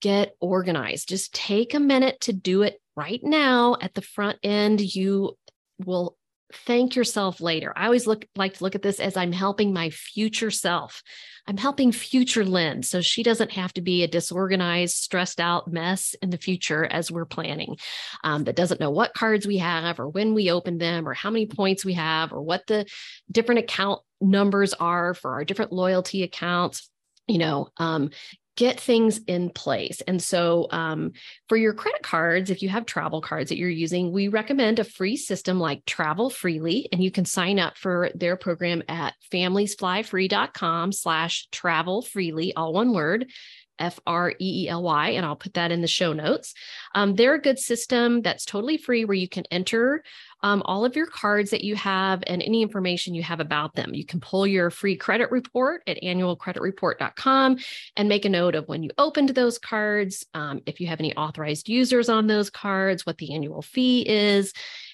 get 0.00 0.34
organized. 0.40 1.08
Just 1.08 1.34
take 1.34 1.74
a 1.74 1.80
minute 1.80 2.20
to 2.22 2.32
do 2.32 2.62
it 2.62 2.80
right 2.96 3.20
now. 3.22 3.76
At 3.80 3.94
the 3.94 4.02
front 4.02 4.38
end 4.42 4.80
you 4.80 5.36
will 5.84 6.16
thank 6.52 6.96
yourself 6.96 7.40
later. 7.40 7.72
I 7.76 7.86
always 7.86 8.06
look 8.06 8.26
like 8.36 8.54
to 8.54 8.64
look 8.64 8.74
at 8.74 8.82
this 8.82 9.00
as 9.00 9.16
I'm 9.16 9.32
helping 9.32 9.72
my 9.72 9.90
future 9.90 10.50
self. 10.50 11.02
I'm 11.46 11.56
helping 11.56 11.90
future 11.90 12.44
Lynn 12.44 12.82
so 12.82 13.00
she 13.00 13.22
doesn't 13.22 13.52
have 13.52 13.72
to 13.74 13.80
be 13.80 14.02
a 14.02 14.08
disorganized, 14.08 14.96
stressed 14.96 15.40
out 15.40 15.72
mess 15.72 16.14
in 16.22 16.30
the 16.30 16.38
future 16.38 16.84
as 16.84 17.10
we're 17.10 17.24
planning 17.24 17.76
um, 18.22 18.44
that 18.44 18.56
doesn't 18.56 18.80
know 18.80 18.90
what 18.90 19.14
cards 19.14 19.46
we 19.46 19.58
have 19.58 19.98
or 19.98 20.08
when 20.08 20.34
we 20.34 20.50
open 20.50 20.78
them 20.78 21.08
or 21.08 21.14
how 21.14 21.30
many 21.30 21.46
points 21.46 21.84
we 21.84 21.94
have 21.94 22.32
or 22.32 22.42
what 22.42 22.66
the 22.66 22.86
different 23.30 23.60
account 23.60 24.00
numbers 24.20 24.74
are 24.74 25.14
for 25.14 25.32
our 25.32 25.44
different 25.44 25.72
loyalty 25.72 26.22
accounts 26.22 26.90
you 27.26 27.38
know 27.38 27.68
um, 27.78 28.10
get 28.56 28.80
things 28.80 29.20
in 29.26 29.50
place. 29.50 30.00
And 30.02 30.22
so, 30.22 30.66
um, 30.70 31.12
for 31.48 31.56
your 31.56 31.72
credit 31.72 32.02
cards, 32.02 32.50
if 32.50 32.62
you 32.62 32.68
have 32.68 32.86
travel 32.86 33.20
cards 33.20 33.48
that 33.48 33.58
you're 33.58 33.68
using, 33.68 34.12
we 34.12 34.28
recommend 34.28 34.78
a 34.78 34.84
free 34.84 35.16
system 35.16 35.58
like 35.58 35.84
Travel 35.86 36.30
Freely, 36.30 36.88
and 36.92 37.02
you 37.02 37.10
can 37.10 37.24
sign 37.24 37.58
up 37.58 37.76
for 37.76 38.10
their 38.14 38.36
program 38.36 38.82
at 38.88 39.14
familiesflyfree.com 39.32 40.92
slash 40.92 41.48
travel 41.50 42.02
freely, 42.02 42.54
all 42.54 42.72
one 42.72 42.92
word. 42.92 43.30
F 43.78 43.98
R 44.06 44.30
E 44.32 44.64
E 44.64 44.68
L 44.68 44.82
Y, 44.82 45.10
and 45.10 45.24
I'll 45.24 45.36
put 45.36 45.54
that 45.54 45.72
in 45.72 45.80
the 45.80 45.88
show 45.88 46.12
notes. 46.12 46.52
Um, 46.94 47.14
they're 47.14 47.36
a 47.36 47.40
good 47.40 47.58
system 47.58 48.20
that's 48.20 48.44
totally 48.44 48.76
free 48.76 49.06
where 49.06 49.14
you 49.14 49.26
can 49.26 49.44
enter 49.50 50.04
um, 50.42 50.62
all 50.64 50.84
of 50.84 50.96
your 50.96 51.06
cards 51.06 51.50
that 51.50 51.64
you 51.64 51.74
have 51.76 52.22
and 52.26 52.42
any 52.42 52.62
information 52.62 53.14
you 53.14 53.22
have 53.22 53.40
about 53.40 53.74
them. 53.74 53.94
You 53.94 54.04
can 54.04 54.20
pull 54.20 54.46
your 54.46 54.70
free 54.70 54.96
credit 54.96 55.30
report 55.30 55.82
at 55.86 56.00
annualcreditreport.com 56.02 57.58
and 57.96 58.08
make 58.08 58.24
a 58.24 58.28
note 58.28 58.54
of 58.54 58.68
when 58.68 58.82
you 58.82 58.90
opened 58.98 59.30
those 59.30 59.58
cards, 59.58 60.24
um, 60.34 60.60
if 60.66 60.80
you 60.80 60.86
have 60.86 61.00
any 61.00 61.14
authorized 61.16 61.68
users 61.68 62.08
on 62.08 62.26
those 62.26 62.50
cards, 62.50 63.04
what 63.04 63.18
the 63.18 63.34
annual 63.34 63.62
fee 63.62 64.06
is. 64.08 64.52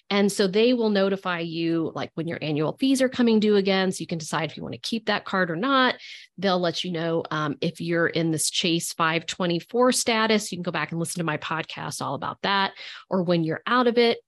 And 0.09 0.31
so 0.31 0.47
they 0.47 0.73
will 0.73 0.91
notify 0.91 1.41
you 1.41 1.91
like 1.95 2.12
when 2.15 2.29
your 2.29 2.38
annual 2.41 2.76
fees 2.79 3.03
are 3.03 3.09
coming 3.09 3.41
due 3.41 3.57
again. 3.57 3.91
So 3.91 4.03
you 4.03 4.07
can 4.07 4.19
decide 4.19 4.50
if 4.50 4.57
you 4.57 4.62
want 4.62 4.75
to 4.75 4.81
keep 4.81 5.07
that 5.07 5.25
card 5.25 5.50
or 5.50 5.57
not. 5.57 5.97
They'll 6.38 6.61
let 6.61 6.85
you 6.85 6.93
know 6.93 7.25
um, 7.33 7.57
if 7.61 7.81
you're 7.81 8.07
in 8.07 8.31
this 8.31 8.49
Chase 8.49 8.93
524 8.93 9.91
status. 9.93 10.53
You 10.53 10.59
can 10.59 10.62
go 10.62 10.71
back 10.71 10.93
and 10.93 11.00
listen 11.00 11.19
to 11.19 11.25
my 11.25 11.38
podcast 11.38 12.00
all 12.00 12.15
about 12.15 12.41
that, 12.43 12.73
or 13.11 13.25
when 13.25 13.43
you're 13.43 13.62
out 13.67 13.88
of 13.88 13.99
it 13.99 14.19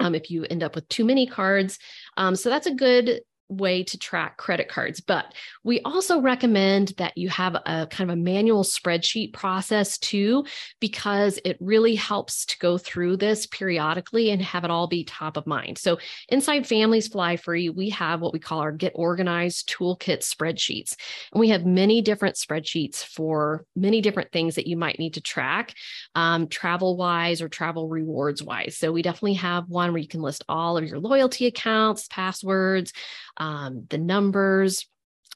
um, 0.00 0.14
if 0.14 0.30
you 0.30 0.44
end 0.44 0.62
up 0.62 0.74
with 0.74 0.88
too 0.88 1.04
many 1.04 1.26
cards. 1.26 1.78
Um, 2.16 2.34
so 2.34 2.48
that's 2.48 2.66
a 2.66 2.74
good 2.74 3.20
way 3.50 3.82
to 3.84 3.98
track 3.98 4.36
credit 4.36 4.68
cards. 4.68 5.00
But 5.00 5.34
we 5.64 5.80
also 5.80 6.20
recommend 6.20 6.94
that 6.96 7.18
you 7.18 7.28
have 7.28 7.54
a 7.54 7.86
kind 7.90 8.10
of 8.10 8.16
a 8.16 8.20
manual 8.20 8.64
spreadsheet 8.64 9.32
process 9.32 9.98
too, 9.98 10.44
because 10.80 11.38
it 11.44 11.56
really 11.60 11.96
helps 11.96 12.46
to 12.46 12.58
go 12.58 12.78
through 12.78 13.16
this 13.16 13.46
periodically 13.46 14.30
and 14.30 14.40
have 14.40 14.64
it 14.64 14.70
all 14.70 14.86
be 14.86 15.04
top 15.04 15.36
of 15.36 15.46
mind. 15.46 15.78
So 15.78 15.98
inside 16.28 16.66
Families 16.66 17.08
Fly 17.08 17.36
Free, 17.36 17.68
we 17.68 17.90
have 17.90 18.20
what 18.20 18.32
we 18.32 18.38
call 18.38 18.60
our 18.60 18.72
Get 18.72 18.92
Organized 18.94 19.68
Toolkit 19.68 20.20
spreadsheets. 20.20 20.96
And 21.32 21.40
we 21.40 21.48
have 21.48 21.66
many 21.66 22.00
different 22.00 22.36
spreadsheets 22.36 23.04
for 23.04 23.64
many 23.74 24.00
different 24.00 24.32
things 24.32 24.54
that 24.54 24.66
you 24.66 24.76
might 24.76 24.98
need 24.98 25.14
to 25.14 25.20
track, 25.20 25.74
um, 26.14 26.46
travel 26.46 26.96
wise 26.96 27.42
or 27.42 27.48
travel 27.48 27.88
rewards 27.88 28.42
wise. 28.42 28.76
So 28.76 28.92
we 28.92 29.02
definitely 29.02 29.34
have 29.34 29.68
one 29.68 29.92
where 29.92 30.00
you 30.00 30.08
can 30.08 30.22
list 30.22 30.44
all 30.48 30.76
of 30.76 30.84
your 30.84 31.00
loyalty 31.00 31.46
accounts, 31.46 32.06
passwords, 32.08 32.92
um, 33.40 33.86
the 33.90 33.98
numbers, 33.98 34.86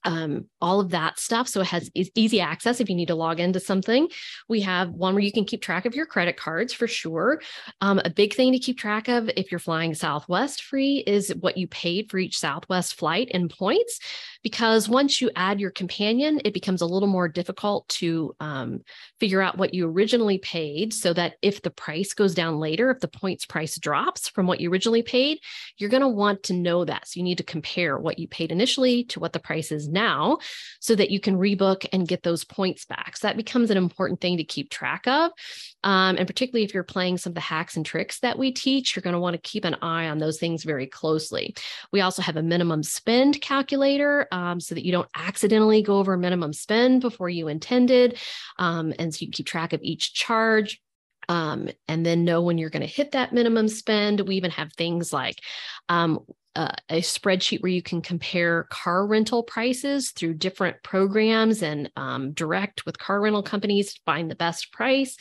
um, 0.04 0.46
all 0.60 0.80
of 0.80 0.90
that 0.90 1.18
stuff. 1.18 1.48
So 1.48 1.62
it 1.62 1.68
has 1.68 1.90
easy 1.94 2.40
access 2.40 2.80
if 2.80 2.88
you 2.88 2.94
need 2.94 3.08
to 3.08 3.14
log 3.14 3.40
into 3.40 3.58
something. 3.58 4.08
We 4.48 4.60
have 4.60 4.90
one 4.90 5.14
where 5.14 5.22
you 5.22 5.32
can 5.32 5.46
keep 5.46 5.62
track 5.62 5.86
of 5.86 5.94
your 5.94 6.06
credit 6.06 6.36
cards 6.36 6.72
for 6.72 6.86
sure. 6.86 7.40
Um, 7.80 8.00
a 8.04 8.10
big 8.10 8.34
thing 8.34 8.52
to 8.52 8.58
keep 8.58 8.78
track 8.78 9.08
of 9.08 9.30
if 9.36 9.50
you're 9.50 9.58
flying 9.58 9.94
Southwest 9.94 10.62
free 10.62 11.02
is 11.06 11.34
what 11.40 11.56
you 11.56 11.66
paid 11.66 12.10
for 12.10 12.18
each 12.18 12.38
Southwest 12.38 12.96
flight 12.96 13.30
in 13.30 13.48
points, 13.48 13.98
because 14.44 14.90
once 14.90 15.22
you 15.22 15.30
add 15.34 15.58
your 15.58 15.70
companion, 15.70 16.38
it 16.44 16.52
becomes 16.52 16.82
a 16.82 16.86
little 16.86 17.08
more 17.08 17.28
difficult 17.28 17.88
to 17.88 18.36
um, 18.40 18.82
figure 19.18 19.40
out 19.40 19.56
what 19.56 19.72
you 19.72 19.88
originally 19.88 20.36
paid 20.36 20.92
so 20.92 21.14
that 21.14 21.36
if 21.40 21.62
the 21.62 21.70
price 21.70 22.12
goes 22.12 22.34
down 22.34 22.60
later, 22.60 22.90
if 22.90 23.00
the 23.00 23.08
points 23.08 23.46
price 23.46 23.78
drops 23.78 24.28
from 24.28 24.46
what 24.46 24.60
you 24.60 24.70
originally 24.70 25.02
paid, 25.02 25.38
you're 25.78 25.90
going 25.90 26.02
to 26.02 26.08
want 26.08 26.42
to 26.44 26.52
know 26.52 26.84
that. 26.84 27.08
So 27.08 27.18
you 27.18 27.24
need 27.24 27.38
to 27.38 27.44
compare 27.44 27.98
what 27.98 28.18
you 28.18 28.28
paid 28.28 28.52
initially 28.52 29.04
to 29.04 29.18
what 29.18 29.32
the 29.32 29.40
price 29.40 29.72
is 29.72 29.88
now 29.88 30.38
so 30.78 30.94
that 30.94 31.10
you 31.10 31.20
can 31.20 31.38
rebook 31.38 31.86
and 31.90 32.06
get 32.06 32.22
those 32.22 32.44
points 32.44 32.84
back. 32.84 33.16
So 33.16 33.26
that 33.26 33.38
becomes 33.38 33.70
an 33.70 33.78
important 33.78 34.20
thing 34.20 34.36
to 34.36 34.44
keep 34.44 34.68
track 34.68 35.08
of. 35.08 35.32
Um, 35.84 36.16
and 36.16 36.26
particularly 36.26 36.64
if 36.64 36.74
you're 36.74 36.82
playing 36.82 37.18
some 37.18 37.30
of 37.30 37.34
the 37.34 37.40
hacks 37.40 37.76
and 37.76 37.86
tricks 37.86 38.18
that 38.20 38.38
we 38.38 38.50
teach, 38.50 38.96
you're 38.96 39.02
going 39.02 39.14
to 39.14 39.20
want 39.20 39.34
to 39.34 39.48
keep 39.48 39.64
an 39.64 39.76
eye 39.82 40.08
on 40.08 40.18
those 40.18 40.38
things 40.38 40.64
very 40.64 40.86
closely. 40.86 41.54
We 41.92 42.00
also 42.00 42.22
have 42.22 42.36
a 42.36 42.42
minimum 42.42 42.82
spend 42.82 43.40
calculator 43.40 44.26
um, 44.32 44.58
so 44.58 44.74
that 44.74 44.84
you 44.84 44.92
don't 44.92 45.08
accidentally 45.14 45.82
go 45.82 45.98
over 45.98 46.16
minimum 46.16 46.52
spend 46.52 47.02
before 47.02 47.28
you 47.28 47.48
intended. 47.48 48.18
Um, 48.58 48.92
and 48.98 49.14
so 49.14 49.18
you 49.20 49.28
can 49.28 49.32
keep 49.32 49.46
track 49.46 49.72
of 49.72 49.82
each 49.82 50.14
charge 50.14 50.80
um, 51.28 51.68
and 51.88 52.04
then 52.04 52.24
know 52.24 52.42
when 52.42 52.58
you're 52.58 52.70
going 52.70 52.82
to 52.82 52.86
hit 52.86 53.12
that 53.12 53.32
minimum 53.32 53.68
spend. 53.68 54.20
We 54.20 54.36
even 54.36 54.50
have 54.52 54.72
things 54.72 55.12
like 55.12 55.40
um, 55.88 56.20
uh, 56.56 56.74
a 56.88 57.00
spreadsheet 57.00 57.62
where 57.62 57.72
you 57.72 57.82
can 57.82 58.00
compare 58.00 58.64
car 58.70 59.06
rental 59.06 59.42
prices 59.42 60.10
through 60.10 60.34
different 60.34 60.82
programs 60.82 61.62
and 61.62 61.90
um, 61.96 62.32
direct 62.32 62.86
with 62.86 62.98
car 62.98 63.20
rental 63.20 63.42
companies 63.42 63.94
to 63.94 64.00
find 64.06 64.30
the 64.30 64.36
best 64.36 64.72
price. 64.72 65.16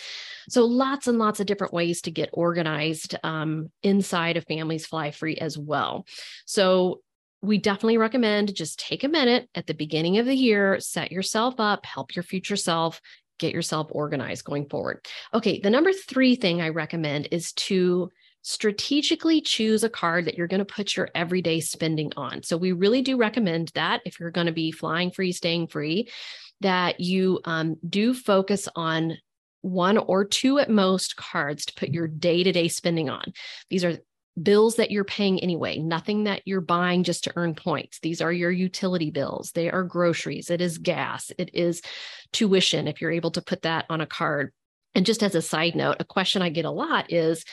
So, 0.49 0.65
lots 0.65 1.07
and 1.07 1.17
lots 1.17 1.39
of 1.39 1.47
different 1.47 1.73
ways 1.73 2.01
to 2.01 2.11
get 2.11 2.29
organized 2.33 3.15
um, 3.23 3.71
inside 3.81 4.37
of 4.37 4.45
Families 4.45 4.85
Fly 4.85 5.11
Free 5.11 5.37
as 5.37 5.57
well. 5.57 6.05
So, 6.45 7.01
we 7.41 7.57
definitely 7.57 7.97
recommend 7.97 8.55
just 8.55 8.79
take 8.79 9.03
a 9.03 9.09
minute 9.09 9.49
at 9.53 9.67
the 9.67 9.73
beginning 9.73 10.17
of 10.17 10.25
the 10.25 10.35
year, 10.35 10.79
set 10.79 11.11
yourself 11.11 11.55
up, 11.59 11.85
help 11.85 12.15
your 12.15 12.23
future 12.23 12.55
self, 12.55 13.01
get 13.37 13.53
yourself 13.53 13.87
organized 13.91 14.45
going 14.45 14.69
forward. 14.69 15.05
Okay, 15.33 15.59
the 15.59 15.69
number 15.69 15.91
three 15.91 16.35
thing 16.35 16.61
I 16.61 16.69
recommend 16.69 17.27
is 17.31 17.51
to 17.53 18.09
strategically 18.43 19.41
choose 19.41 19.83
a 19.83 19.89
card 19.89 20.25
that 20.25 20.38
you're 20.38 20.47
going 20.47 20.59
to 20.59 20.65
put 20.65 20.95
your 20.95 21.09
everyday 21.15 21.59
spending 21.59 22.12
on. 22.15 22.43
So, 22.43 22.55
we 22.55 22.71
really 22.71 23.01
do 23.01 23.17
recommend 23.17 23.71
that 23.73 24.01
if 24.05 24.19
you're 24.19 24.31
going 24.31 24.47
to 24.47 24.53
be 24.53 24.71
flying 24.71 25.12
free, 25.12 25.31
staying 25.31 25.67
free, 25.67 26.09
that 26.62 27.00
you 27.00 27.39
um, 27.45 27.77
do 27.88 28.13
focus 28.13 28.69
on 28.75 29.17
one 29.62 29.97
or 29.97 30.25
two 30.25 30.59
at 30.59 30.69
most 30.69 31.15
cards 31.15 31.65
to 31.65 31.73
put 31.73 31.89
your 31.89 32.07
day 32.07 32.43
to 32.43 32.51
day 32.51 32.67
spending 32.67 33.09
on. 33.09 33.33
These 33.69 33.85
are 33.85 33.97
bills 34.41 34.75
that 34.75 34.91
you're 34.91 35.03
paying 35.03 35.39
anyway, 35.41 35.77
nothing 35.77 36.23
that 36.23 36.41
you're 36.45 36.62
buying 36.62 37.03
just 37.03 37.23
to 37.25 37.33
earn 37.35 37.55
points. 37.55 38.00
These 38.00 38.21
are 38.21 38.31
your 38.31 38.51
utility 38.51 39.12
bills, 39.12 39.51
they 39.51 39.69
are 39.69 39.83
groceries, 39.83 40.50
it 40.50 40.59
is 40.59 40.77
gas, 40.77 41.31
it 41.38 41.51
is 41.53 41.81
tuition 42.31 42.88
if 42.88 43.00
you're 43.00 43.12
able 43.12 43.31
to 43.31 43.41
put 43.41 43.62
that 43.62 43.85
on 43.89 44.01
a 44.01 44.07
card. 44.07 44.51
And 44.95 45.05
just 45.05 45.23
as 45.23 45.35
a 45.35 45.41
side 45.41 45.75
note, 45.75 45.97
a 46.00 46.05
question 46.05 46.41
I 46.41 46.50
get 46.50 46.65
a 46.65 46.71
lot 46.71 47.12
is 47.12 47.45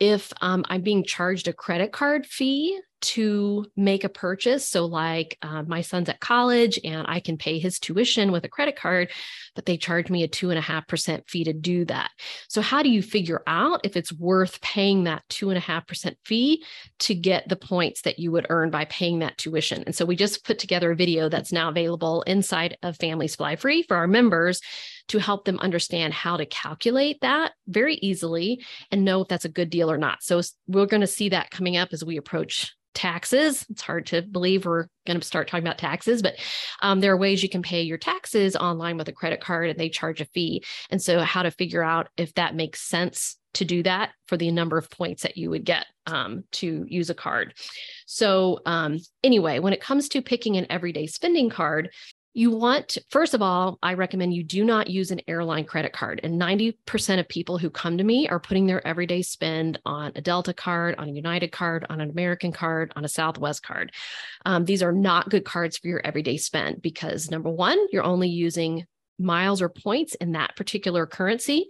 if 0.00 0.32
um, 0.40 0.64
I'm 0.68 0.82
being 0.82 1.04
charged 1.04 1.48
a 1.48 1.52
credit 1.52 1.92
card 1.92 2.26
fee 2.26 2.80
to 3.00 3.64
make 3.76 4.04
a 4.04 4.08
purchase. 4.08 4.68
So, 4.68 4.86
like 4.86 5.38
uh, 5.42 5.62
my 5.62 5.82
son's 5.82 6.08
at 6.08 6.20
college 6.20 6.80
and 6.82 7.06
I 7.08 7.20
can 7.20 7.36
pay 7.36 7.58
his 7.58 7.78
tuition 7.78 8.32
with 8.32 8.44
a 8.44 8.48
credit 8.48 8.76
card, 8.76 9.10
but 9.54 9.66
they 9.66 9.76
charge 9.76 10.10
me 10.10 10.24
a 10.24 10.28
two 10.28 10.50
and 10.50 10.58
a 10.58 10.62
half 10.62 10.88
percent 10.88 11.28
fee 11.28 11.44
to 11.44 11.52
do 11.52 11.84
that. 11.86 12.10
So, 12.48 12.60
how 12.60 12.82
do 12.82 12.90
you 12.90 13.02
figure 13.02 13.42
out 13.46 13.80
if 13.84 13.96
it's 13.96 14.12
worth 14.12 14.60
paying 14.60 15.04
that 15.04 15.22
two 15.28 15.50
and 15.50 15.58
a 15.58 15.60
half 15.60 15.86
percent 15.86 16.18
fee 16.24 16.64
to 17.00 17.14
get 17.14 17.48
the 17.48 17.56
points 17.56 18.02
that 18.02 18.18
you 18.18 18.32
would 18.32 18.46
earn 18.50 18.70
by 18.70 18.84
paying 18.86 19.20
that 19.20 19.38
tuition? 19.38 19.84
And 19.84 19.94
so, 19.94 20.04
we 20.04 20.16
just 20.16 20.44
put 20.44 20.58
together 20.58 20.90
a 20.90 20.96
video 20.96 21.28
that's 21.28 21.52
now 21.52 21.68
available 21.68 22.22
inside 22.22 22.76
of 22.82 22.96
Families 22.96 23.36
Fly 23.36 23.56
Free 23.56 23.82
for 23.82 23.96
our 23.96 24.08
members 24.08 24.60
to 25.08 25.18
help 25.18 25.44
them 25.44 25.58
understand 25.58 26.14
how 26.14 26.36
to 26.36 26.46
calculate 26.46 27.20
that 27.22 27.52
very 27.66 27.96
easily 27.96 28.64
and 28.90 29.04
know 29.04 29.22
if 29.22 29.28
that's 29.28 29.44
a 29.44 29.50
good 29.50 29.70
deal 29.70 29.90
or 29.90 29.98
not. 29.98 30.22
So 30.22 30.40
we're 30.66 30.86
going 30.86 31.00
to 31.00 31.06
see 31.06 31.30
that 31.30 31.50
coming 31.50 31.76
up 31.76 31.90
as 31.92 32.04
we 32.04 32.16
approach 32.16 32.74
taxes. 32.94 33.64
It's 33.70 33.82
hard 33.82 34.06
to 34.06 34.22
believe 34.22 34.66
we're 34.66 34.88
going 35.06 35.20
to 35.20 35.26
start 35.26 35.48
talking 35.48 35.64
about 35.64 35.78
taxes, 35.78 36.20
but 36.20 36.34
um, 36.82 37.00
there 37.00 37.12
are 37.12 37.16
ways 37.16 37.42
you 37.42 37.48
can 37.48 37.62
pay 37.62 37.82
your 37.82 37.96
taxes 37.96 38.56
online 38.56 38.96
with 38.96 39.08
a 39.08 39.12
credit 39.12 39.40
card 39.40 39.70
and 39.70 39.78
they 39.78 39.88
charge 39.88 40.20
a 40.20 40.24
fee. 40.26 40.64
And 40.90 41.00
so, 41.00 41.20
how 41.20 41.42
to 41.42 41.50
figure 41.50 41.82
out 41.82 42.08
if 42.16 42.34
that 42.34 42.56
makes 42.56 42.80
sense 42.80 43.36
to 43.54 43.64
do 43.64 43.82
that 43.82 44.10
for 44.26 44.36
the 44.36 44.50
number 44.50 44.76
of 44.76 44.90
points 44.90 45.22
that 45.22 45.36
you 45.36 45.50
would 45.50 45.64
get 45.64 45.86
um, 46.06 46.44
to 46.52 46.84
use 46.88 47.08
a 47.08 47.14
card. 47.14 47.54
So, 48.06 48.60
um, 48.66 48.98
anyway, 49.22 49.58
when 49.58 49.72
it 49.72 49.80
comes 49.80 50.08
to 50.10 50.22
picking 50.22 50.56
an 50.56 50.66
everyday 50.68 51.06
spending 51.06 51.50
card, 51.50 51.90
you 52.34 52.50
want, 52.50 52.98
first 53.10 53.34
of 53.34 53.42
all, 53.42 53.78
I 53.82 53.94
recommend 53.94 54.34
you 54.34 54.44
do 54.44 54.64
not 54.64 54.88
use 54.88 55.10
an 55.10 55.20
airline 55.26 55.64
credit 55.64 55.92
card. 55.92 56.20
And 56.22 56.40
90% 56.40 57.18
of 57.18 57.28
people 57.28 57.58
who 57.58 57.70
come 57.70 57.98
to 57.98 58.04
me 58.04 58.28
are 58.28 58.38
putting 58.38 58.66
their 58.66 58.86
everyday 58.86 59.22
spend 59.22 59.80
on 59.84 60.12
a 60.14 60.20
Delta 60.20 60.52
card, 60.52 60.94
on 60.98 61.08
a 61.08 61.12
United 61.12 61.50
card, 61.50 61.86
on 61.88 62.00
an 62.00 62.10
American 62.10 62.52
card, 62.52 62.92
on 62.94 63.04
a 63.04 63.08
Southwest 63.08 63.62
card. 63.62 63.92
Um, 64.44 64.64
these 64.64 64.82
are 64.82 64.92
not 64.92 65.30
good 65.30 65.44
cards 65.44 65.78
for 65.78 65.88
your 65.88 66.00
everyday 66.04 66.36
spend 66.36 66.82
because 66.82 67.30
number 67.30 67.50
one, 67.50 67.78
you're 67.90 68.04
only 68.04 68.28
using 68.28 68.84
miles 69.18 69.60
or 69.60 69.68
points 69.68 70.14
in 70.14 70.32
that 70.32 70.54
particular 70.56 71.06
currency. 71.06 71.68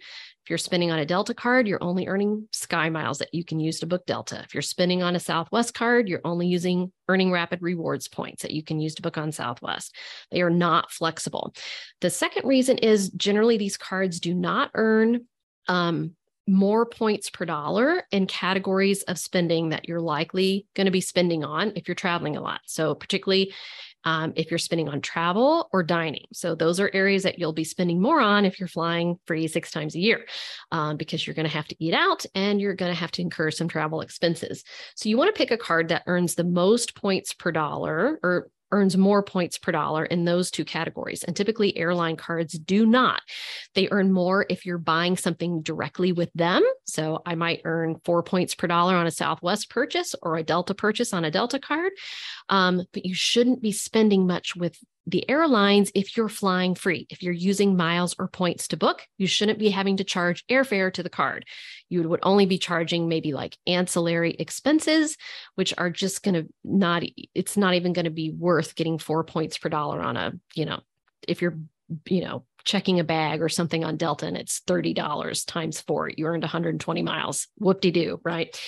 You're 0.48 0.58
spending 0.58 0.90
on 0.90 0.98
a 0.98 1.06
Delta 1.06 1.34
card, 1.34 1.66
you're 1.66 1.82
only 1.82 2.06
earning 2.06 2.48
Sky 2.52 2.88
Miles 2.88 3.18
that 3.18 3.32
you 3.34 3.44
can 3.44 3.60
use 3.60 3.80
to 3.80 3.86
book 3.86 4.06
Delta. 4.06 4.40
If 4.44 4.54
you're 4.54 4.62
spending 4.62 5.02
on 5.02 5.16
a 5.16 5.20
Southwest 5.20 5.74
card, 5.74 6.08
you're 6.08 6.20
only 6.24 6.46
using 6.46 6.92
earning 7.08 7.30
rapid 7.30 7.60
rewards 7.62 8.08
points 8.08 8.42
that 8.42 8.52
you 8.52 8.62
can 8.62 8.80
use 8.80 8.94
to 8.96 9.02
book 9.02 9.18
on 9.18 9.32
Southwest. 9.32 9.94
They 10.30 10.42
are 10.42 10.50
not 10.50 10.90
flexible. 10.90 11.54
The 12.00 12.10
second 12.10 12.46
reason 12.46 12.78
is 12.78 13.10
generally 13.10 13.58
these 13.58 13.76
cards 13.76 14.20
do 14.20 14.34
not 14.34 14.70
earn 14.74 15.26
um, 15.68 16.16
more 16.48 16.86
points 16.86 17.28
per 17.28 17.44
dollar 17.44 18.02
in 18.10 18.26
categories 18.26 19.02
of 19.02 19.18
spending 19.18 19.68
that 19.68 19.86
you're 19.86 20.00
likely 20.00 20.66
going 20.74 20.86
to 20.86 20.90
be 20.90 21.00
spending 21.00 21.44
on 21.44 21.72
if 21.76 21.86
you're 21.86 21.94
traveling 21.94 22.36
a 22.36 22.40
lot. 22.40 22.60
So, 22.64 22.94
particularly 22.94 23.52
um, 24.04 24.32
if 24.36 24.50
you're 24.50 24.58
spending 24.58 24.88
on 24.88 25.00
travel 25.00 25.68
or 25.72 25.82
dining. 25.82 26.26
So 26.32 26.54
those 26.54 26.80
are 26.80 26.90
areas 26.92 27.22
that 27.24 27.38
you'll 27.38 27.52
be 27.52 27.64
spending 27.64 28.00
more 28.00 28.20
on 28.20 28.44
if 28.44 28.58
you're 28.58 28.68
flying 28.68 29.18
free 29.26 29.46
six 29.48 29.70
times 29.70 29.94
a 29.94 30.00
year, 30.00 30.26
um, 30.72 30.96
because 30.96 31.26
you're 31.26 31.34
going 31.34 31.48
to 31.48 31.52
have 31.52 31.68
to 31.68 31.76
eat 31.84 31.94
out 31.94 32.24
and 32.34 32.60
you're 32.60 32.74
going 32.74 32.92
to 32.92 32.98
have 32.98 33.10
to 33.12 33.22
incur 33.22 33.50
some 33.50 33.68
travel 33.68 34.00
expenses. 34.00 34.64
So 34.94 35.08
you 35.08 35.16
want 35.16 35.34
to 35.34 35.38
pick 35.38 35.50
a 35.50 35.58
card 35.58 35.88
that 35.88 36.04
earns 36.06 36.34
the 36.34 36.44
most 36.44 36.94
points 36.94 37.34
per 37.34 37.52
dollar 37.52 38.18
or 38.22 38.50
earns 38.70 38.96
more 38.96 39.22
points 39.22 39.58
per 39.58 39.72
dollar 39.72 40.04
in 40.04 40.24
those 40.24 40.50
two 40.50 40.64
categories. 40.64 41.24
And 41.24 41.34
typically, 41.34 41.76
airline 41.76 42.16
cards 42.16 42.58
do 42.58 42.86
not. 42.86 43.20
They 43.74 43.88
earn 43.90 44.12
more 44.12 44.46
if 44.48 44.66
you're 44.66 44.78
buying 44.78 45.16
something 45.16 45.62
directly 45.62 46.12
with 46.12 46.30
them. 46.34 46.62
So 46.84 47.22
I 47.24 47.34
might 47.34 47.62
earn 47.64 48.00
four 48.04 48.22
points 48.22 48.54
per 48.54 48.66
dollar 48.66 48.94
on 48.96 49.06
a 49.06 49.10
Southwest 49.10 49.70
purchase 49.70 50.14
or 50.22 50.36
a 50.36 50.42
Delta 50.42 50.74
purchase 50.74 51.12
on 51.12 51.24
a 51.24 51.30
Delta 51.30 51.58
card. 51.58 51.92
Um, 52.48 52.82
but 52.92 53.04
you 53.04 53.14
shouldn't 53.14 53.62
be 53.62 53.72
spending 53.72 54.26
much 54.26 54.56
with 54.56 54.78
the 55.08 55.28
airlines 55.28 55.90
if 55.94 56.16
you're 56.16 56.28
flying 56.28 56.74
free. 56.74 57.06
If 57.08 57.22
you're 57.22 57.32
using 57.32 57.76
miles 57.76 58.14
or 58.18 58.28
points 58.28 58.68
to 58.68 58.76
book, 58.76 59.06
you 59.16 59.26
shouldn't 59.26 59.58
be 59.58 59.70
having 59.70 59.96
to 59.96 60.04
charge 60.04 60.46
airfare 60.48 60.92
to 60.92 61.02
the 61.02 61.08
card. 61.08 61.46
You 61.88 62.06
would 62.06 62.20
only 62.22 62.44
be 62.44 62.58
charging 62.58 63.08
maybe 63.08 63.32
like 63.32 63.56
ancillary 63.66 64.32
expenses, 64.32 65.16
which 65.54 65.72
are 65.78 65.88
just 65.88 66.22
going 66.22 66.34
to 66.34 66.52
not, 66.62 67.04
it's 67.34 67.56
not 67.56 67.74
even 67.74 67.94
going 67.94 68.04
to 68.04 68.10
be 68.10 68.30
worth 68.30 68.74
getting 68.74 68.98
four 68.98 69.24
points 69.24 69.56
per 69.56 69.70
dollar 69.70 70.02
on 70.02 70.18
a, 70.18 70.32
you 70.54 70.66
know, 70.66 70.80
if 71.26 71.40
you're, 71.40 71.58
you 72.06 72.22
know, 72.22 72.44
checking 72.64 73.00
a 73.00 73.04
bag 73.04 73.40
or 73.40 73.48
something 73.48 73.84
on 73.84 73.96
Delta 73.96 74.26
and 74.26 74.36
it's 74.36 74.60
$30 74.60 75.46
times 75.46 75.80
four, 75.80 76.10
you 76.14 76.26
earned 76.26 76.42
120 76.42 77.02
miles. 77.02 77.48
Whoop 77.56 77.80
de 77.80 77.90
doo, 77.90 78.20
right? 78.22 78.60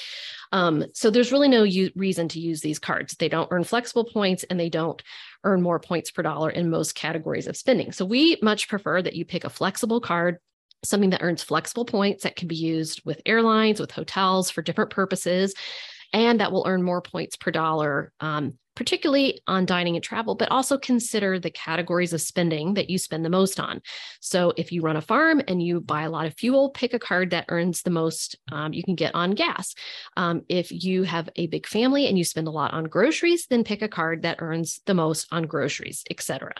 Um, 0.52 0.84
so 0.94 1.10
there's 1.10 1.32
really 1.32 1.48
no 1.48 1.62
u- 1.62 1.92
reason 1.94 2.28
to 2.28 2.40
use 2.40 2.60
these 2.60 2.78
cards. 2.78 3.14
They 3.14 3.28
don't 3.28 3.48
earn 3.50 3.64
flexible 3.64 4.04
points 4.04 4.44
and 4.44 4.58
they 4.58 4.68
don't 4.68 5.02
earn 5.44 5.62
more 5.62 5.78
points 5.78 6.10
per 6.10 6.22
dollar 6.22 6.50
in 6.50 6.70
most 6.70 6.94
categories 6.94 7.46
of 7.46 7.56
spending. 7.56 7.92
So 7.92 8.04
we 8.04 8.38
much 8.42 8.68
prefer 8.68 9.00
that 9.00 9.14
you 9.14 9.24
pick 9.24 9.44
a 9.44 9.50
flexible 9.50 10.00
card 10.00 10.38
something 10.84 11.10
that 11.10 11.22
earns 11.22 11.42
flexible 11.42 11.84
points 11.84 12.22
that 12.22 12.36
can 12.36 12.48
be 12.48 12.56
used 12.56 13.02
with 13.04 13.20
airlines, 13.26 13.80
with 13.80 13.90
hotels 13.90 14.50
for 14.50 14.62
different 14.62 14.90
purposes, 14.90 15.54
and 16.12 16.40
that 16.40 16.52
will 16.52 16.64
earn 16.66 16.82
more 16.82 17.02
points 17.02 17.36
per 17.36 17.50
dollar 17.50 18.12
um, 18.20 18.58
particularly 18.74 19.40
on 19.46 19.66
dining 19.66 19.96
and 19.96 20.04
travel, 20.04 20.34
but 20.34 20.50
also 20.50 20.78
consider 20.78 21.38
the 21.38 21.50
categories 21.50 22.12
of 22.12 22.20
spending 22.20 22.74
that 22.74 22.88
you 22.88 22.98
spend 22.98 23.24
the 23.24 23.30
most 23.30 23.60
on. 23.60 23.80
So 24.20 24.52
if 24.56 24.72
you 24.72 24.82
run 24.82 24.96
a 24.96 25.02
farm 25.02 25.42
and 25.48 25.62
you 25.62 25.80
buy 25.80 26.02
a 26.02 26.10
lot 26.10 26.26
of 26.26 26.34
fuel, 26.34 26.70
pick 26.70 26.94
a 26.94 26.98
card 26.98 27.30
that 27.30 27.46
earns 27.48 27.82
the 27.82 27.90
most 27.90 28.36
um, 28.52 28.72
you 28.72 28.82
can 28.82 28.94
get 28.94 29.14
on 29.14 29.32
gas. 29.32 29.74
Um, 30.16 30.42
if 30.48 30.70
you 30.70 31.02
have 31.02 31.28
a 31.36 31.46
big 31.48 31.66
family 31.66 32.06
and 32.06 32.16
you 32.16 32.24
spend 32.24 32.48
a 32.48 32.52
lot 32.52 32.72
on 32.72 32.84
groceries, 32.84 33.46
then 33.46 33.64
pick 33.64 33.82
a 33.82 33.88
card 33.88 34.22
that 34.22 34.38
earns 34.40 34.80
the 34.86 34.94
most 34.94 35.26
on 35.32 35.44
groceries, 35.44 36.04
etc. 36.10 36.52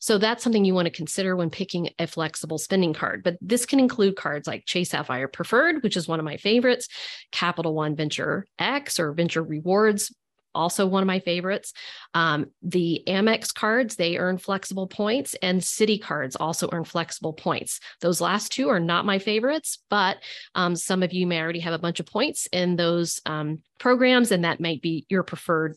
So 0.00 0.18
that's 0.18 0.42
something 0.42 0.64
you 0.64 0.74
want 0.74 0.86
to 0.86 0.90
consider 0.90 1.36
when 1.36 1.50
picking 1.50 1.90
a 1.98 2.06
flexible 2.06 2.58
spending 2.58 2.94
card. 2.94 3.22
But 3.22 3.36
this 3.40 3.66
can 3.66 3.80
include 3.80 4.16
cards 4.16 4.46
like 4.46 4.66
Chase 4.66 4.90
Sapphire 4.90 5.28
Preferred, 5.28 5.82
which 5.82 5.96
is 5.96 6.08
one 6.08 6.18
of 6.18 6.24
my 6.24 6.36
favorites, 6.36 6.88
Capital 7.32 7.74
One 7.74 7.96
Venture 7.96 8.46
X 8.58 8.98
or 8.98 9.12
Venture 9.12 9.42
Rewards, 9.42 10.12
also 10.54 10.86
one 10.86 11.02
of 11.02 11.06
my 11.06 11.20
favorites. 11.20 11.72
Um, 12.14 12.46
the 12.62 13.02
Amex 13.06 13.52
cards, 13.52 13.96
they 13.96 14.16
earn 14.16 14.38
flexible 14.38 14.86
points, 14.86 15.34
and 15.42 15.60
Citi 15.60 16.00
cards 16.00 16.36
also 16.36 16.68
earn 16.72 16.84
flexible 16.84 17.32
points. 17.32 17.80
Those 18.00 18.20
last 18.20 18.52
two 18.52 18.68
are 18.68 18.80
not 18.80 19.06
my 19.06 19.18
favorites, 19.18 19.78
but 19.90 20.18
um, 20.54 20.76
some 20.76 21.02
of 21.02 21.12
you 21.12 21.26
may 21.26 21.40
already 21.40 21.60
have 21.60 21.74
a 21.74 21.78
bunch 21.78 22.00
of 22.00 22.06
points 22.06 22.48
in 22.52 22.76
those 22.76 23.20
um, 23.26 23.62
programs, 23.78 24.32
and 24.32 24.44
that 24.44 24.60
might 24.60 24.82
be 24.82 25.06
your 25.08 25.22
preferred 25.22 25.76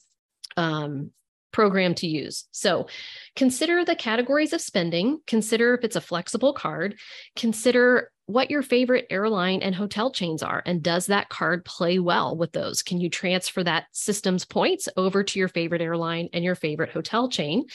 um, 0.58 1.12
program 1.52 1.94
to 1.96 2.08
use. 2.08 2.46
So 2.52 2.88
consider 3.36 3.84
the 3.84 3.96
categories 3.96 4.54
of 4.54 4.62
spending, 4.62 5.20
consider 5.28 5.74
if 5.76 5.84
it's 5.84 5.96
a 5.96 6.02
flexible 6.02 6.54
card, 6.54 7.00
consider 7.36 8.12
what 8.26 8.50
your 8.50 8.62
favorite 8.62 9.08
airline 9.10 9.62
and 9.62 9.76
hotel 9.76 10.12
chains 10.12 10.42
are. 10.42 10.64
And 10.66 10.82
does 10.82 11.08
that 11.08 11.30
card 11.30 11.66
play 11.66 12.00
well 12.00 12.36
with 12.38 12.54
those? 12.54 12.82
Can 12.82 13.02
you 13.02 13.10
transfer 13.10 13.64
that 13.64 13.86
system's 13.92 14.46
points 14.46 14.88
over 14.96 15.24
to 15.24 15.40
your 15.40 15.50
favorite 15.50 15.82
airline 15.82 16.30
and 16.34 16.44
your 16.44 16.56
favorite 16.56 16.92
hotel 16.92 17.28
chain? 17.30 17.66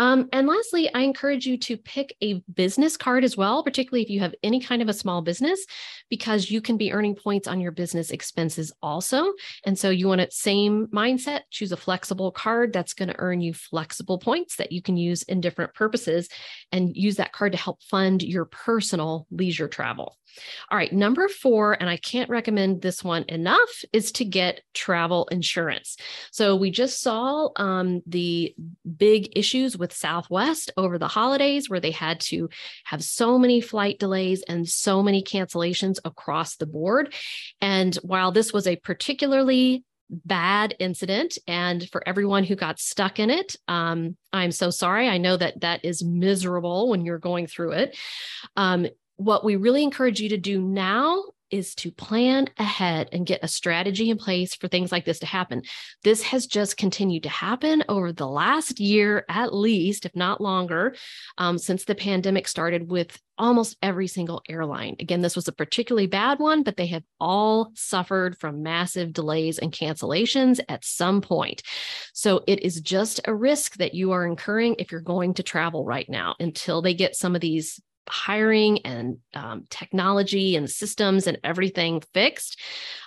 Um, 0.00 0.30
and 0.32 0.48
lastly, 0.48 0.92
I 0.94 1.02
encourage 1.02 1.44
you 1.44 1.58
to 1.58 1.76
pick 1.76 2.16
a 2.22 2.42
business 2.54 2.96
card 2.96 3.22
as 3.22 3.36
well, 3.36 3.62
particularly 3.62 4.02
if 4.02 4.08
you 4.08 4.20
have 4.20 4.34
any 4.42 4.58
kind 4.58 4.80
of 4.80 4.88
a 4.88 4.94
small 4.94 5.20
business, 5.20 5.64
because 6.08 6.50
you 6.50 6.62
can 6.62 6.78
be 6.78 6.90
earning 6.90 7.14
points 7.14 7.46
on 7.46 7.60
your 7.60 7.70
business 7.70 8.10
expenses 8.10 8.72
also. 8.82 9.34
And 9.66 9.78
so 9.78 9.90
you 9.90 10.08
want 10.08 10.22
a 10.22 10.30
same 10.30 10.86
mindset, 10.86 11.42
choose 11.50 11.70
a 11.70 11.76
flexible 11.76 12.32
card 12.32 12.72
that's 12.72 12.94
going 12.94 13.10
to 13.10 13.18
earn 13.18 13.42
you 13.42 13.52
flexible 13.52 14.18
points 14.18 14.56
that 14.56 14.72
you 14.72 14.80
can 14.80 14.96
use 14.96 15.22
in 15.24 15.42
different 15.42 15.74
purposes 15.74 16.30
and 16.72 16.96
use 16.96 17.16
that 17.16 17.32
card 17.32 17.52
to 17.52 17.58
help 17.58 17.82
fund 17.82 18.22
your 18.22 18.46
personal 18.46 19.26
leisure 19.30 19.68
travel. 19.68 20.16
All 20.70 20.78
right, 20.78 20.92
number 20.92 21.28
four, 21.28 21.76
and 21.80 21.90
I 21.90 21.96
can't 21.96 22.30
recommend 22.30 22.82
this 22.82 23.02
one 23.02 23.24
enough, 23.28 23.68
is 23.92 24.12
to 24.12 24.24
get 24.24 24.62
travel 24.74 25.26
insurance. 25.32 25.96
So 26.30 26.54
we 26.54 26.70
just 26.70 27.00
saw 27.00 27.48
um, 27.56 28.02
the 28.06 28.54
big 28.96 29.36
issues 29.36 29.76
with 29.76 29.89
Southwest 29.92 30.72
over 30.76 30.98
the 30.98 31.08
holidays 31.08 31.68
where 31.68 31.80
they 31.80 31.90
had 31.90 32.20
to 32.20 32.48
have 32.84 33.02
so 33.02 33.38
many 33.38 33.60
flight 33.60 33.98
delays 33.98 34.42
and 34.48 34.68
so 34.68 35.02
many 35.02 35.22
cancellations 35.22 35.98
across 36.04 36.56
the 36.56 36.66
board. 36.66 37.14
And 37.60 37.94
while 37.96 38.32
this 38.32 38.52
was 38.52 38.66
a 38.66 38.76
particularly 38.76 39.84
bad 40.10 40.74
incident 40.78 41.38
and 41.46 41.88
for 41.90 42.06
everyone 42.06 42.42
who 42.42 42.56
got 42.56 42.80
stuck 42.80 43.20
in 43.20 43.30
it 43.30 43.54
um, 43.68 44.16
i'm 44.32 44.50
so 44.50 44.68
sorry 44.68 45.08
i 45.08 45.18
know 45.18 45.36
that 45.36 45.60
that 45.60 45.84
is 45.84 46.02
miserable 46.02 46.88
when 46.88 47.04
you're 47.04 47.18
going 47.18 47.46
through 47.46 47.70
it 47.70 47.96
um, 48.56 48.88
what 49.16 49.44
we 49.44 49.54
really 49.54 49.84
encourage 49.84 50.20
you 50.20 50.30
to 50.30 50.36
do 50.36 50.60
now 50.60 51.22
is 51.50 51.74
to 51.76 51.90
plan 51.90 52.48
ahead 52.58 53.08
and 53.12 53.26
get 53.26 53.42
a 53.42 53.48
strategy 53.48 54.10
in 54.10 54.18
place 54.18 54.54
for 54.54 54.68
things 54.68 54.92
like 54.92 55.04
this 55.04 55.20
to 55.20 55.26
happen. 55.26 55.62
This 56.04 56.22
has 56.22 56.46
just 56.46 56.76
continued 56.76 57.24
to 57.24 57.28
happen 57.28 57.84
over 57.88 58.12
the 58.12 58.28
last 58.28 58.80
year, 58.80 59.24
at 59.28 59.54
least, 59.54 60.06
if 60.06 60.14
not 60.14 60.40
longer, 60.40 60.94
um, 61.38 61.58
since 61.58 61.84
the 61.84 61.94
pandemic 61.94 62.48
started 62.48 62.90
with 62.90 63.18
almost 63.40 63.76
every 63.82 64.06
single 64.06 64.42
airline. 64.48 64.96
Again, 65.00 65.22
this 65.22 65.34
was 65.34 65.48
a 65.48 65.52
particularly 65.52 66.06
bad 66.06 66.38
one, 66.38 66.62
but 66.62 66.76
they 66.76 66.86
have 66.88 67.02
all 67.18 67.72
suffered 67.74 68.36
from 68.38 68.62
massive 68.62 69.12
delays 69.12 69.58
and 69.58 69.72
cancellations 69.72 70.60
at 70.68 70.84
some 70.84 71.22
point. 71.22 71.62
So 72.12 72.44
it 72.46 72.62
is 72.62 72.80
just 72.80 73.20
a 73.24 73.34
risk 73.34 73.78
that 73.78 73.94
you 73.94 74.12
are 74.12 74.26
incurring 74.26 74.76
if 74.78 74.92
you're 74.92 75.00
going 75.00 75.34
to 75.34 75.42
travel 75.42 75.84
right 75.84 76.08
now 76.08 76.34
until 76.38 76.82
they 76.82 76.92
get 76.92 77.16
some 77.16 77.34
of 77.34 77.40
these 77.40 77.80
hiring 78.10 78.84
and 78.86 79.18
um, 79.34 79.64
technology 79.70 80.56
and 80.56 80.68
systems 80.68 81.26
and 81.26 81.38
everything 81.44 82.02
fixed, 82.12 82.58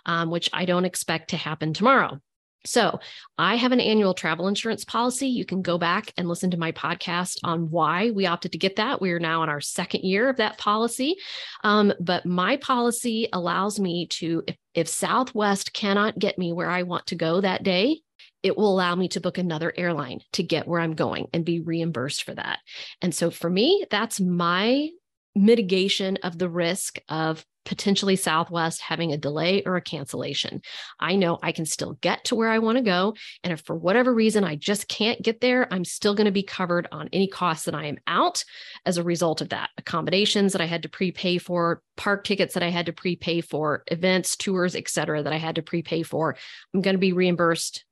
um, 0.06 0.30
which 0.30 0.50
I 0.54 0.66
don't 0.66 0.86
expect 0.86 1.30
to 1.32 1.38
happen 1.38 1.74
tomorrow. 1.74 2.20
So, 2.66 3.00
I 3.38 3.56
have 3.58 3.74
an 3.74 3.82
annual 3.82 4.14
travel 4.14 4.48
insurance 4.48 4.86
policy. 4.86 5.28
You 5.28 5.46
can 5.46 5.62
go 5.62 5.78
back 5.78 6.14
and 6.16 6.30
listen 6.30 6.52
to 6.52 6.58
my 6.58 6.72
podcast 6.72 7.40
on 7.44 7.70
why 7.70 8.12
we 8.12 8.26
opted 8.26 8.54
to 8.54 8.58
get 8.58 8.78
that. 8.78 9.02
We 9.02 9.12
are 9.12 9.20
now 9.20 9.44
in 9.44 9.50
our 9.50 9.60
second 9.60 10.04
year 10.04 10.30
of 10.30 10.38
that 10.38 10.58
policy. 10.58 11.18
Um, 11.66 11.92
but 12.00 12.26
my 12.26 12.56
policy 12.58 13.28
allows 13.34 13.82
me 13.82 14.08
to, 14.12 14.44
if, 14.48 14.56
if 14.74 14.88
Southwest 14.88 15.74
cannot 15.74 16.18
get 16.18 16.38
me 16.38 16.54
where 16.54 16.70
I 16.70 16.84
want 16.84 17.08
to 17.08 17.16
go 17.16 17.42
that 17.42 17.64
day, 17.64 18.00
it 18.44 18.58
will 18.58 18.72
allow 18.72 18.94
me 18.94 19.08
to 19.08 19.22
book 19.22 19.38
another 19.38 19.74
airline 19.76 20.20
to 20.34 20.44
get 20.44 20.68
where 20.68 20.82
I'm 20.82 20.94
going 20.94 21.28
and 21.34 21.46
be 21.46 21.62
reimbursed 21.62 22.24
for 22.24 22.36
that. 22.36 22.60
And 23.02 23.16
so 23.16 23.32
for 23.32 23.50
me, 23.50 23.86
that's 23.90 24.20
my 24.20 24.90
mitigation 25.36 26.18
of 26.22 26.38
the 26.38 26.50
risk 26.50 27.00
of 27.10 27.44
potentially 27.66 28.18
Southwest 28.18 28.82
having 28.82 29.14
a 29.14 29.18
delay 29.18 29.64
or 29.66 29.78
a 29.78 29.82
cancellation. 29.82 30.62
I 31.00 31.16
know 31.16 31.40
I 31.42 31.54
can 31.54 31.66
still 31.66 31.94
get 32.02 32.26
to 32.26 32.36
where 32.36 32.50
I 32.50 32.60
want 32.60 32.78
to 32.78 32.84
go. 32.84 33.16
And 33.42 33.54
if 33.54 33.62
for 33.62 33.76
whatever 33.76 34.14
reason 34.14 34.44
I 34.44 34.58
just 34.58 34.90
can't 34.90 35.22
get 35.22 35.40
there, 35.40 35.74
I'm 35.74 35.86
still 35.86 36.14
going 36.14 36.26
to 36.26 36.32
be 36.32 36.44
covered 36.44 36.90
on 36.92 37.10
any 37.14 37.28
costs 37.28 37.66
that 37.66 37.74
I 37.74 37.86
am 37.86 38.00
out 38.06 38.44
as 38.86 38.98
a 38.98 39.04
result 39.04 39.40
of 39.40 39.50
that. 39.50 39.70
Accommodations 39.78 40.52
that 40.52 40.62
I 40.62 40.66
had 40.66 40.84
to 40.84 40.90
prepay 40.90 41.38
for, 41.38 41.82
park 41.96 42.26
tickets 42.26 42.54
that 42.56 42.64
I 42.64 42.70
had 42.70 42.88
to 42.88 42.94
prepay 42.94 43.40
for, 43.40 43.84
events, 43.88 44.36
tours, 44.36 44.76
et 44.76 44.90
cetera, 44.90 45.24
that 45.24 45.34
I 45.34 45.38
had 45.38 45.56
to 45.56 45.62
prepay 45.62 46.04
for. 46.04 46.36
I'm 46.74 46.82
going 46.82 46.96
to 46.96 47.00
be 47.00 47.14
reimbursed 47.14 47.86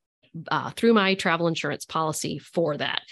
uh, 0.50 0.70
through 0.70 0.94
my 0.94 1.14
travel 1.14 1.46
insurance 1.46 1.84
policy 1.84 2.38
for 2.38 2.76
that. 2.76 3.02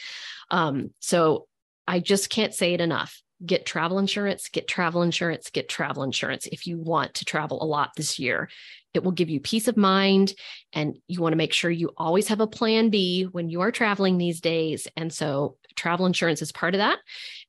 Um, 0.51 0.91
so 1.01 1.47
I 1.87 2.01
just 2.01 2.31
can't 2.31 2.55
say 2.55 2.75
it 2.75 2.81
enough. 2.81 3.21
Get 3.45 3.65
travel 3.65 3.99
insurance, 3.99 4.49
get 4.49 4.69
travel 4.69 5.03
insurance, 5.03 5.51
get 5.51 5.69
travel 5.69 6.03
insurance 6.03 6.47
if 6.47 6.67
you 6.67 6.79
want 6.79 7.15
to 7.15 7.25
travel 7.25 7.63
a 7.63 7.65
lot 7.65 7.91
this 7.97 8.19
year. 8.19 8.51
It 8.93 9.03
will 9.03 9.13
give 9.13 9.31
you 9.31 9.41
peace 9.41 9.69
of 9.69 9.77
mind, 9.77 10.35
and 10.73 10.97
you 11.07 11.21
want 11.21 11.33
to 11.33 11.39
make 11.39 11.53
sure 11.53 11.71
you 11.71 11.91
always 11.97 12.29
have 12.29 12.41
a 12.41 12.47
plan 12.47 12.91
B 12.91 13.25
when 13.25 13.49
you 13.49 13.61
are 13.61 13.71
traveling 13.71 14.19
these 14.19 14.41
days. 14.41 14.89
And 14.97 15.13
so, 15.13 15.57
travel 15.77 16.07
insurance 16.07 16.43
is 16.43 16.53
part 16.53 16.75
of 16.75 16.81
that. 16.81 16.99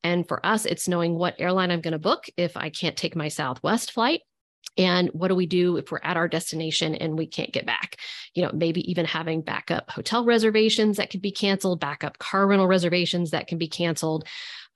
And 0.03 0.27
for 0.27 0.45
us, 0.45 0.65
it's 0.65 0.87
knowing 0.87 1.15
what 1.15 1.35
airline 1.39 1.71
I'm 1.71 1.81
going 1.81 1.93
to 1.93 1.99
book 1.99 2.25
if 2.37 2.55
I 2.55 2.69
can't 2.69 2.95
take 2.95 3.15
my 3.15 3.27
Southwest 3.27 3.91
flight 3.91 4.21
and 4.77 5.09
what 5.09 5.27
do 5.27 5.35
we 5.35 5.45
do 5.45 5.77
if 5.77 5.91
we're 5.91 5.99
at 6.03 6.17
our 6.17 6.27
destination 6.27 6.95
and 6.95 7.17
we 7.17 7.27
can't 7.27 7.51
get 7.51 7.65
back? 7.65 7.97
You 8.33 8.43
know 8.43 8.51
maybe 8.53 8.89
even 8.89 9.05
having 9.05 9.41
backup 9.41 9.89
hotel 9.89 10.25
reservations 10.25 10.97
that 10.97 11.09
could 11.09 11.21
be 11.21 11.31
canceled 11.31 11.79
backup 11.79 12.17
car 12.17 12.47
rental 12.47 12.67
reservations 12.67 13.31
that 13.31 13.47
can 13.47 13.57
be 13.57 13.67
canceled. 13.67 14.25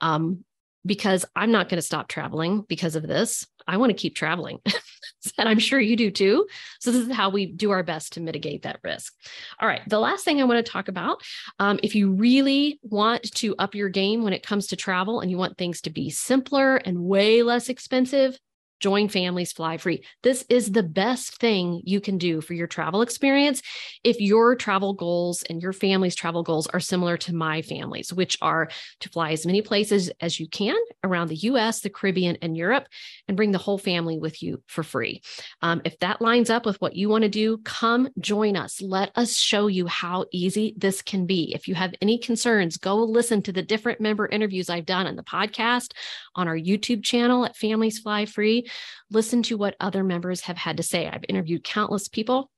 Um, 0.02 0.43
because 0.86 1.26
i'm 1.36 1.52
not 1.52 1.67
going 1.67 1.78
to 1.78 1.82
stop 1.82 2.08
traveling 2.08 2.63
because 2.67 2.95
of 2.95 3.08
this. 3.08 3.48
I 3.67 3.78
want 3.78 3.89
to 3.89 3.98
keep 3.98 4.15
traveling 4.15 4.60
and 5.38 5.50
i'm 5.50 5.58
sure 5.58 5.80
you 5.80 5.95
do 5.95 6.12
too. 6.12 6.45
So 6.80 6.91
this 6.91 7.08
is 7.08 7.15
how 7.15 7.30
we 7.30 7.48
do 7.48 7.71
our 7.71 7.82
best 7.82 8.13
to 8.13 8.21
mitigate 8.21 8.63
that 8.63 8.80
risk. 8.84 9.13
All 9.60 9.67
right 9.67 9.82
the 9.88 10.00
last 10.00 10.24
thing 10.24 10.39
i 10.39 10.43
want 10.43 10.63
to 10.63 10.71
talk 10.71 10.88
about 10.88 11.24
um, 11.60 11.80
if 11.82 11.95
you 11.95 12.12
really 12.12 12.80
want 12.84 13.24
to 13.36 13.56
up 13.58 13.74
your 13.74 13.89
game 13.89 14.21
when 14.24 14.34
it 14.34 14.45
comes 14.45 14.67
to 14.67 14.76
travel 14.76 15.21
and 15.21 15.32
you 15.32 15.38
want 15.38 15.58
things 15.58 15.82
to 15.82 15.89
be 15.89 16.10
simpler 16.12 16.76
and 16.76 17.00
way 17.00 17.41
less 17.41 17.69
expensive 17.69 18.38
Join 18.79 19.07
Families 19.07 19.53
Fly 19.53 19.77
Free. 19.77 20.03
This 20.21 20.45
is 20.49 20.71
the 20.71 20.83
best 20.83 21.39
thing 21.39 21.81
you 21.85 22.01
can 22.01 22.17
do 22.17 22.41
for 22.41 22.53
your 22.53 22.67
travel 22.67 23.01
experience 23.01 23.61
if 24.03 24.19
your 24.19 24.55
travel 24.55 24.93
goals 24.93 25.43
and 25.43 25.61
your 25.61 25.73
family's 25.73 26.15
travel 26.15 26.43
goals 26.43 26.67
are 26.67 26.79
similar 26.79 27.17
to 27.17 27.33
my 27.33 27.61
family's, 27.61 28.11
which 28.11 28.38
are 28.41 28.69
to 28.99 29.09
fly 29.09 29.31
as 29.31 29.45
many 29.45 29.61
places 29.61 30.11
as 30.19 30.39
you 30.39 30.47
can 30.47 30.75
around 31.03 31.29
the 31.29 31.35
US, 31.35 31.79
the 31.79 31.89
Caribbean, 31.89 32.38
and 32.41 32.57
Europe, 32.57 32.88
and 33.27 33.38
bring 33.38 33.51
the 33.51 33.57
whole 33.57 33.77
family 33.77 34.17
with 34.19 34.43
you 34.43 34.61
for 34.67 34.83
free. 34.83 35.21
Um, 35.61 35.81
if 35.85 35.97
that 35.99 36.21
lines 36.21 36.49
up 36.49 36.65
with 36.65 36.79
what 36.81 36.95
you 36.95 37.07
want 37.07 37.23
to 37.23 37.29
do, 37.29 37.59
come 37.59 38.09
join 38.19 38.57
us. 38.57 38.81
Let 38.81 39.11
us 39.15 39.35
show 39.35 39.67
you 39.67 39.88
how 39.88 40.25
easy 40.31 40.73
this 40.77 41.01
can 41.01 41.25
be. 41.25 41.53
If 41.55 41.67
you 41.67 41.75
have 41.75 41.93
any 42.01 42.17
concerns, 42.17 42.77
go 42.77 42.97
listen 42.97 43.41
to 43.43 43.53
the 43.53 43.63
different 43.63 44.01
member 44.01 44.27
interviews 44.27 44.69
I've 44.69 44.85
done 44.85 45.07
on 45.07 45.15
the 45.15 45.23
podcast, 45.23 45.93
on 46.35 46.47
our 46.47 46.57
YouTube 46.57 47.03
channel 47.03 47.45
at 47.45 47.55
Families 47.55 47.99
Fly 47.99 48.25
Free 48.25 48.64
listen 49.12 49.43
to 49.43 49.58
what 49.58 49.75
other 49.80 50.04
members 50.04 50.41
have 50.41 50.58
had 50.58 50.78
to 50.78 50.84
say. 50.84 51.08
I've 51.08 51.25
interviewed 51.28 51.63
countless 51.63 52.08
people 52.08 52.49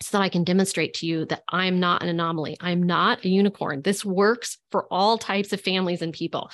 so 0.00 0.18
that 0.18 0.24
I 0.24 0.28
can 0.28 0.44
demonstrate 0.44 0.94
to 0.94 1.06
you 1.06 1.24
that 1.26 1.42
I'm 1.48 1.80
not 1.80 2.02
an 2.02 2.08
anomaly. 2.08 2.56
I'm 2.60 2.82
not 2.82 3.24
a 3.24 3.28
unicorn. 3.28 3.82
This 3.82 4.04
works 4.04 4.58
for 4.70 4.86
all 4.90 5.18
types 5.18 5.52
of 5.52 5.60
families 5.60 6.02
and 6.02 6.12
people. 6.12 6.50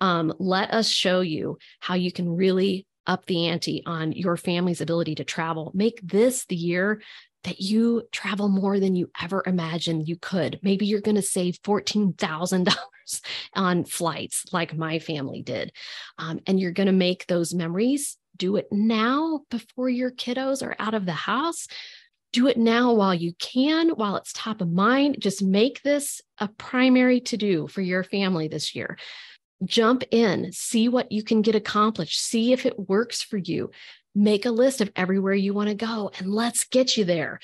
Um, 0.00 0.32
let 0.38 0.72
us 0.72 0.88
show 0.88 1.20
you 1.20 1.58
how 1.80 1.94
you 1.94 2.12
can 2.12 2.28
really 2.28 2.86
up 3.06 3.26
the 3.26 3.46
ante 3.48 3.82
on 3.86 4.12
your 4.12 4.36
family's 4.36 4.80
ability 4.80 5.14
to 5.16 5.24
travel. 5.24 5.70
Make 5.74 6.00
this 6.02 6.44
the 6.46 6.56
year 6.56 7.00
that 7.44 7.60
you 7.60 8.02
travel 8.12 8.48
more 8.48 8.78
than 8.78 8.94
you 8.94 9.10
ever 9.20 9.42
imagined 9.46 10.08
you 10.08 10.16
could. 10.16 10.60
Maybe 10.62 10.84
you're 10.84 11.00
going 11.00 11.16
to 11.16 11.22
save 11.22 11.60
$14,000 11.62 12.74
on 13.54 13.84
flights 13.84 14.44
like 14.52 14.76
my 14.76 14.98
family 14.98 15.42
did. 15.42 15.72
Um, 16.18 16.40
and 16.46 16.60
you're 16.60 16.72
going 16.72 16.86
to 16.86 16.92
make 16.92 17.26
those 17.26 17.54
memories 17.54 18.18
do 18.40 18.56
it 18.56 18.66
now 18.72 19.42
before 19.50 19.88
your 19.88 20.10
kiddos 20.10 20.66
are 20.66 20.74
out 20.78 20.94
of 20.94 21.06
the 21.06 21.12
house. 21.12 21.68
Do 22.32 22.48
it 22.48 22.56
now 22.56 22.94
while 22.94 23.14
you 23.14 23.34
can, 23.34 23.90
while 23.90 24.16
it's 24.16 24.32
top 24.32 24.60
of 24.60 24.72
mind. 24.72 25.16
Just 25.20 25.42
make 25.42 25.82
this 25.82 26.22
a 26.38 26.48
primary 26.48 27.20
to 27.22 27.36
do 27.36 27.68
for 27.68 27.82
your 27.82 28.02
family 28.02 28.48
this 28.48 28.74
year. 28.74 28.98
Jump 29.64 30.04
in, 30.10 30.52
see 30.52 30.88
what 30.88 31.12
you 31.12 31.22
can 31.22 31.42
get 31.42 31.54
accomplished, 31.54 32.18
see 32.18 32.52
if 32.52 32.64
it 32.64 32.88
works 32.88 33.22
for 33.22 33.36
you. 33.36 33.70
Make 34.14 34.46
a 34.46 34.50
list 34.50 34.80
of 34.80 34.90
everywhere 34.96 35.34
you 35.34 35.52
want 35.52 35.68
to 35.68 35.74
go, 35.74 36.10
and 36.18 36.32
let's 36.32 36.64
get 36.64 36.96
you 36.96 37.04
there. 37.04 37.40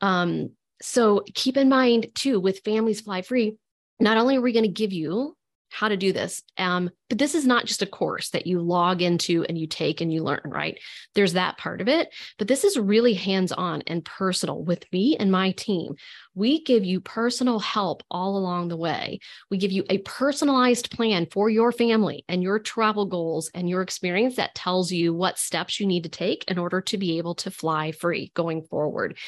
Um, 0.00 0.50
so 0.82 1.22
keep 1.34 1.56
in 1.56 1.68
mind, 1.68 2.08
too, 2.14 2.40
with 2.40 2.64
Families 2.64 3.02
Fly 3.02 3.22
Free, 3.22 3.56
not 4.00 4.16
only 4.16 4.36
are 4.36 4.40
we 4.40 4.52
going 4.52 4.64
to 4.64 4.68
give 4.68 4.92
you 4.92 5.36
how 5.70 5.88
to 5.88 5.96
do 5.96 6.12
this. 6.12 6.42
Um, 6.58 6.90
but 7.08 7.18
this 7.18 7.34
is 7.34 7.46
not 7.46 7.66
just 7.66 7.82
a 7.82 7.86
course 7.86 8.30
that 8.30 8.46
you 8.46 8.60
log 8.60 9.02
into 9.02 9.44
and 9.48 9.56
you 9.56 9.66
take 9.66 10.00
and 10.00 10.12
you 10.12 10.22
learn, 10.22 10.42
right? 10.44 10.78
There's 11.14 11.34
that 11.34 11.58
part 11.58 11.80
of 11.80 11.88
it. 11.88 12.12
But 12.38 12.48
this 12.48 12.64
is 12.64 12.78
really 12.78 13.14
hands 13.14 13.52
on 13.52 13.82
and 13.86 14.04
personal 14.04 14.62
with 14.62 14.84
me 14.92 15.16
and 15.16 15.30
my 15.30 15.52
team. 15.52 15.94
We 16.40 16.62
give 16.64 16.86
you 16.86 17.02
personal 17.02 17.58
help 17.58 18.02
all 18.10 18.38
along 18.38 18.68
the 18.68 18.76
way. 18.78 19.20
We 19.50 19.58
give 19.58 19.72
you 19.72 19.84
a 19.90 19.98
personalized 19.98 20.90
plan 20.90 21.26
for 21.30 21.50
your 21.50 21.70
family 21.70 22.24
and 22.30 22.42
your 22.42 22.58
travel 22.58 23.04
goals 23.04 23.50
and 23.52 23.68
your 23.68 23.82
experience 23.82 24.36
that 24.36 24.54
tells 24.54 24.90
you 24.90 25.12
what 25.12 25.38
steps 25.38 25.78
you 25.78 25.86
need 25.86 26.04
to 26.04 26.08
take 26.08 26.50
in 26.50 26.56
order 26.56 26.80
to 26.80 26.96
be 26.96 27.18
able 27.18 27.34
to 27.34 27.50
fly 27.50 27.92
free 27.92 28.32
going 28.32 28.62
forward. 28.62 29.18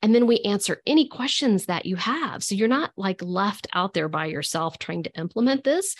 And 0.00 0.14
then 0.14 0.28
we 0.28 0.38
answer 0.42 0.80
any 0.86 1.08
questions 1.08 1.66
that 1.66 1.86
you 1.86 1.96
have. 1.96 2.44
So 2.44 2.54
you're 2.54 2.68
not 2.68 2.92
like 2.96 3.20
left 3.20 3.66
out 3.72 3.92
there 3.92 4.08
by 4.08 4.26
yourself 4.26 4.78
trying 4.78 5.02
to 5.02 5.18
implement 5.18 5.64
this 5.64 5.96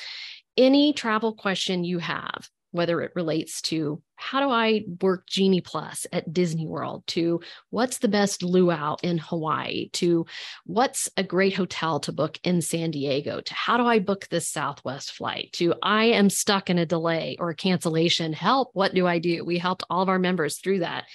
any 0.57 0.93
travel 0.93 1.35
question 1.35 1.83
you 1.83 1.99
have, 1.99 2.49
whether 2.73 3.01
it 3.01 3.13
relates 3.15 3.61
to 3.63 4.03
how 4.17 4.41
do 4.41 4.51
I 4.51 4.85
work 5.01 5.27
Genie 5.27 5.63
Plus 5.63 6.07
at 6.13 6.33
Disney 6.33 6.67
World, 6.67 7.07
to 7.09 7.41
what's 7.71 7.99
the 7.99 8.09
best 8.09 8.43
luau 8.43 8.97
in 9.03 9.17
Hawaii, 9.19 9.89
to 9.95 10.27
what's 10.67 11.09
a 11.17 11.23
great 11.23 11.55
hotel 11.55 12.01
to 12.01 12.13
book 12.13 12.39
in 12.45 12.61
San 12.61 12.91
Diego, 12.91 13.41
to 13.41 13.55
how 13.55 13.79
do 13.79 13.87
I 13.87 13.99
book 13.99 14.29
this 14.29 14.49
Southwest 14.49 15.13
flight, 15.13 15.51
to 15.55 15.75
I 15.83 16.05
am 16.05 16.29
stuck 16.29 16.69
in 16.69 16.79
a 16.79 16.85
delay 16.87 17.37
or 17.41 17.51
a 17.51 17.57
cancellation, 17.57 18.33
help, 18.33 18.71
what 18.75 18.95
do 18.95 19.07
I 19.07 19.19
do? 19.19 19.45
We 19.45 19.59
helped 19.59 19.85
all 19.89 20.03
of 20.03 20.09
our 20.09 20.19
members 20.19 20.59
through 20.59 20.81
that 20.81 21.07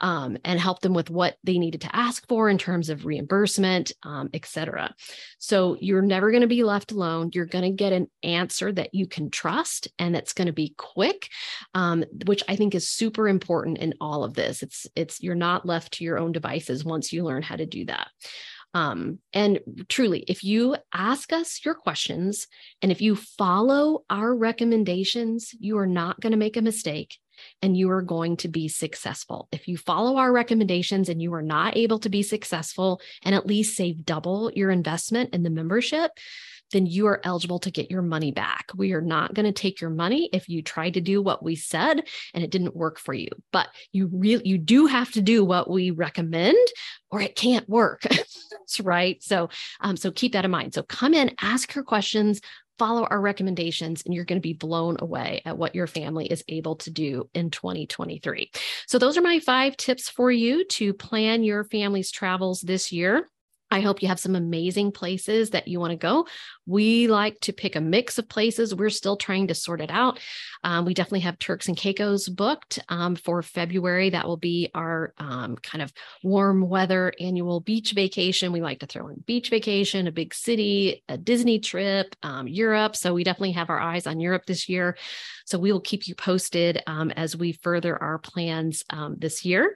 um, 0.00 0.36
and 0.44 0.58
help 0.58 0.80
them 0.80 0.94
with 0.94 1.10
what 1.10 1.36
they 1.44 1.58
needed 1.58 1.82
to 1.82 1.96
ask 1.96 2.26
for 2.28 2.48
in 2.48 2.58
terms 2.58 2.88
of 2.88 3.06
reimbursement, 3.06 3.92
um, 4.02 4.30
et 4.34 4.46
cetera. 4.46 4.94
So 5.38 5.76
you're 5.80 6.02
never 6.02 6.30
going 6.30 6.42
to 6.42 6.46
be 6.46 6.64
left 6.64 6.92
alone. 6.92 7.30
You're 7.32 7.46
going 7.46 7.64
to 7.64 7.70
get 7.70 7.92
an 7.92 8.08
answer 8.22 8.72
that 8.72 8.94
you 8.94 9.06
can 9.06 9.30
trust 9.30 9.88
and 9.98 10.14
that's 10.14 10.32
going 10.32 10.46
to 10.46 10.52
be 10.52 10.74
quick, 10.76 11.28
um, 11.74 12.04
which 12.26 12.42
I 12.48 12.56
think 12.56 12.74
is 12.74 12.88
super 12.88 13.28
important 13.28 13.78
in 13.78 13.94
all 14.00 14.24
of 14.24 14.34
this. 14.34 14.62
It's 14.62 14.86
it's 14.96 15.22
you're 15.22 15.34
not 15.34 15.66
left 15.66 15.94
to 15.94 16.04
your 16.04 16.18
own 16.18 16.32
devices 16.32 16.84
once 16.84 17.12
you 17.12 17.24
learn 17.24 17.42
how 17.42 17.56
to 17.56 17.66
do 17.66 17.84
that. 17.86 18.08
Um, 18.74 19.18
and 19.34 19.60
truly, 19.88 20.20
if 20.20 20.42
you 20.42 20.76
ask 20.94 21.32
us 21.32 21.60
your 21.64 21.74
questions 21.74 22.46
and 22.80 22.90
if 22.90 23.02
you 23.02 23.16
follow 23.16 24.04
our 24.08 24.34
recommendations, 24.34 25.54
you 25.58 25.76
are 25.78 25.86
not 25.86 26.20
going 26.20 26.30
to 26.30 26.38
make 26.38 26.56
a 26.56 26.62
mistake 26.62 27.18
and 27.60 27.76
you 27.76 27.90
are 27.90 28.02
going 28.02 28.36
to 28.38 28.48
be 28.48 28.68
successful. 28.68 29.48
If 29.52 29.68
you 29.68 29.76
follow 29.76 30.16
our 30.16 30.32
recommendations 30.32 31.08
and 31.08 31.20
you 31.20 31.32
are 31.34 31.42
not 31.42 31.76
able 31.76 31.98
to 32.00 32.08
be 32.08 32.22
successful 32.22 33.00
and 33.22 33.34
at 33.34 33.46
least 33.46 33.76
save 33.76 34.04
double 34.04 34.50
your 34.54 34.70
investment 34.70 35.34
in 35.34 35.42
the 35.42 35.50
membership, 35.50 36.12
then 36.72 36.86
you 36.86 37.06
are 37.06 37.20
eligible 37.22 37.58
to 37.60 37.70
get 37.70 37.90
your 37.90 38.02
money 38.02 38.32
back. 38.32 38.70
We 38.74 38.92
are 38.92 39.00
not 39.00 39.34
going 39.34 39.46
to 39.46 39.52
take 39.52 39.80
your 39.80 39.90
money 39.90 40.28
if 40.32 40.48
you 40.48 40.62
tried 40.62 40.94
to 40.94 41.00
do 41.00 41.22
what 41.22 41.42
we 41.42 41.54
said 41.54 42.02
and 42.34 42.42
it 42.42 42.50
didn't 42.50 42.74
work 42.74 42.98
for 42.98 43.14
you. 43.14 43.28
But 43.52 43.68
you 43.92 44.08
really 44.12 44.48
you 44.48 44.58
do 44.58 44.86
have 44.86 45.12
to 45.12 45.22
do 45.22 45.44
what 45.44 45.70
we 45.70 45.90
recommend 45.90 46.66
or 47.10 47.20
it 47.20 47.36
can't 47.36 47.68
work. 47.68 48.02
That's 48.10 48.80
right. 48.80 49.22
So 49.22 49.50
um, 49.80 49.96
so 49.96 50.10
keep 50.10 50.32
that 50.32 50.44
in 50.44 50.50
mind. 50.50 50.74
So 50.74 50.82
come 50.82 51.14
in, 51.14 51.34
ask 51.40 51.74
your 51.74 51.84
questions, 51.84 52.40
follow 52.78 53.04
our 53.04 53.20
recommendations 53.20 54.02
and 54.04 54.14
you're 54.14 54.24
going 54.24 54.40
to 54.40 54.42
be 54.42 54.52
blown 54.52 54.96
away 55.00 55.42
at 55.44 55.58
what 55.58 55.74
your 55.74 55.86
family 55.86 56.26
is 56.26 56.44
able 56.48 56.76
to 56.76 56.90
do 56.90 57.28
in 57.34 57.50
2023. 57.50 58.50
So 58.86 58.98
those 58.98 59.16
are 59.16 59.22
my 59.22 59.40
5 59.40 59.76
tips 59.76 60.08
for 60.08 60.30
you 60.30 60.64
to 60.66 60.94
plan 60.94 61.44
your 61.44 61.64
family's 61.64 62.10
travels 62.10 62.60
this 62.60 62.92
year. 62.92 63.28
I 63.72 63.80
hope 63.80 64.02
you 64.02 64.08
have 64.08 64.20
some 64.20 64.36
amazing 64.36 64.92
places 64.92 65.50
that 65.50 65.66
you 65.66 65.80
want 65.80 65.92
to 65.92 65.96
go. 65.96 66.26
We 66.66 67.08
like 67.08 67.40
to 67.40 67.54
pick 67.54 67.74
a 67.74 67.80
mix 67.80 68.18
of 68.18 68.28
places. 68.28 68.74
We're 68.74 68.90
still 68.90 69.16
trying 69.16 69.48
to 69.48 69.54
sort 69.54 69.80
it 69.80 69.90
out. 69.90 70.20
Um, 70.62 70.84
we 70.84 70.92
definitely 70.92 71.20
have 71.20 71.38
Turks 71.38 71.68
and 71.68 71.76
Caicos 71.76 72.28
booked 72.28 72.78
um, 72.90 73.16
for 73.16 73.42
February. 73.42 74.10
That 74.10 74.28
will 74.28 74.36
be 74.36 74.70
our 74.74 75.14
um, 75.16 75.56
kind 75.56 75.80
of 75.80 75.90
warm 76.22 76.68
weather 76.68 77.14
annual 77.18 77.60
beach 77.60 77.92
vacation. 77.92 78.52
We 78.52 78.60
like 78.60 78.80
to 78.80 78.86
throw 78.86 79.08
in 79.08 79.24
beach 79.26 79.48
vacation, 79.48 80.06
a 80.06 80.12
big 80.12 80.34
city, 80.34 81.02
a 81.08 81.16
Disney 81.16 81.58
trip, 81.58 82.14
um, 82.22 82.46
Europe. 82.46 82.94
So 82.94 83.14
we 83.14 83.24
definitely 83.24 83.52
have 83.52 83.70
our 83.70 83.80
eyes 83.80 84.06
on 84.06 84.20
Europe 84.20 84.44
this 84.46 84.68
year. 84.68 84.98
So 85.46 85.58
we 85.58 85.72
will 85.72 85.80
keep 85.80 86.06
you 86.06 86.14
posted 86.14 86.82
um, 86.86 87.10
as 87.10 87.36
we 87.36 87.52
further 87.52 88.00
our 88.00 88.18
plans 88.18 88.84
um, 88.90 89.16
this 89.18 89.46
year. 89.46 89.74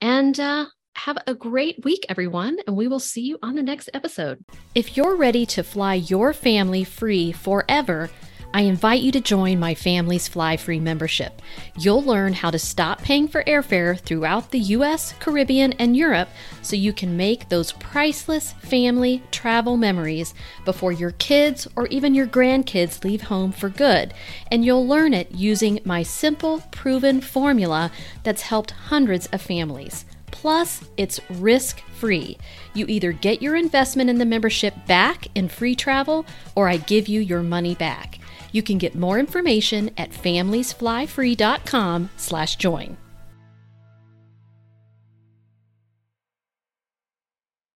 And 0.00 0.38
uh, 0.38 0.66
have 0.96 1.18
a 1.26 1.34
great 1.34 1.84
week, 1.84 2.04
everyone, 2.08 2.58
and 2.66 2.76
we 2.76 2.88
will 2.88 2.98
see 2.98 3.22
you 3.22 3.38
on 3.42 3.54
the 3.54 3.62
next 3.62 3.90
episode. 3.94 4.44
If 4.74 4.96
you're 4.96 5.16
ready 5.16 5.46
to 5.46 5.62
fly 5.62 5.94
your 5.94 6.32
family 6.32 6.84
free 6.84 7.32
forever, 7.32 8.10
I 8.54 8.62
invite 8.62 9.02
you 9.02 9.12
to 9.12 9.20
join 9.20 9.58
my 9.58 9.74
Families 9.74 10.28
Fly 10.28 10.56
Free 10.56 10.80
membership. 10.80 11.42
You'll 11.78 12.02
learn 12.02 12.32
how 12.32 12.50
to 12.50 12.58
stop 12.58 13.02
paying 13.02 13.28
for 13.28 13.44
airfare 13.44 14.00
throughout 14.00 14.50
the 14.50 14.58
US, 14.58 15.12
Caribbean, 15.20 15.74
and 15.74 15.94
Europe 15.94 16.30
so 16.62 16.74
you 16.74 16.94
can 16.94 17.18
make 17.18 17.50
those 17.50 17.72
priceless 17.72 18.52
family 18.52 19.22
travel 19.30 19.76
memories 19.76 20.32
before 20.64 20.92
your 20.92 21.10
kids 21.12 21.68
or 21.76 21.86
even 21.88 22.14
your 22.14 22.26
grandkids 22.26 23.04
leave 23.04 23.22
home 23.22 23.52
for 23.52 23.68
good. 23.68 24.14
And 24.50 24.64
you'll 24.64 24.86
learn 24.86 25.12
it 25.12 25.32
using 25.32 25.80
my 25.84 26.02
simple, 26.02 26.62
proven 26.70 27.20
formula 27.20 27.92
that's 28.22 28.42
helped 28.42 28.70
hundreds 28.70 29.26
of 29.26 29.42
families. 29.42 30.06
Plus, 30.36 30.84
it's 30.98 31.18
risk 31.30 31.80
free. 31.94 32.36
You 32.74 32.84
either 32.88 33.12
get 33.12 33.40
your 33.40 33.56
investment 33.56 34.10
in 34.10 34.18
the 34.18 34.26
membership 34.26 34.74
back 34.86 35.28
in 35.34 35.48
free 35.48 35.74
travel 35.74 36.26
or 36.54 36.68
I 36.68 36.76
give 36.76 37.08
you 37.08 37.22
your 37.22 37.42
money 37.42 37.74
back. 37.74 38.18
You 38.52 38.62
can 38.62 38.76
get 38.76 38.94
more 38.94 39.18
information 39.18 39.92
at 39.96 40.10
familiesflyfree.com/join. 40.10 42.96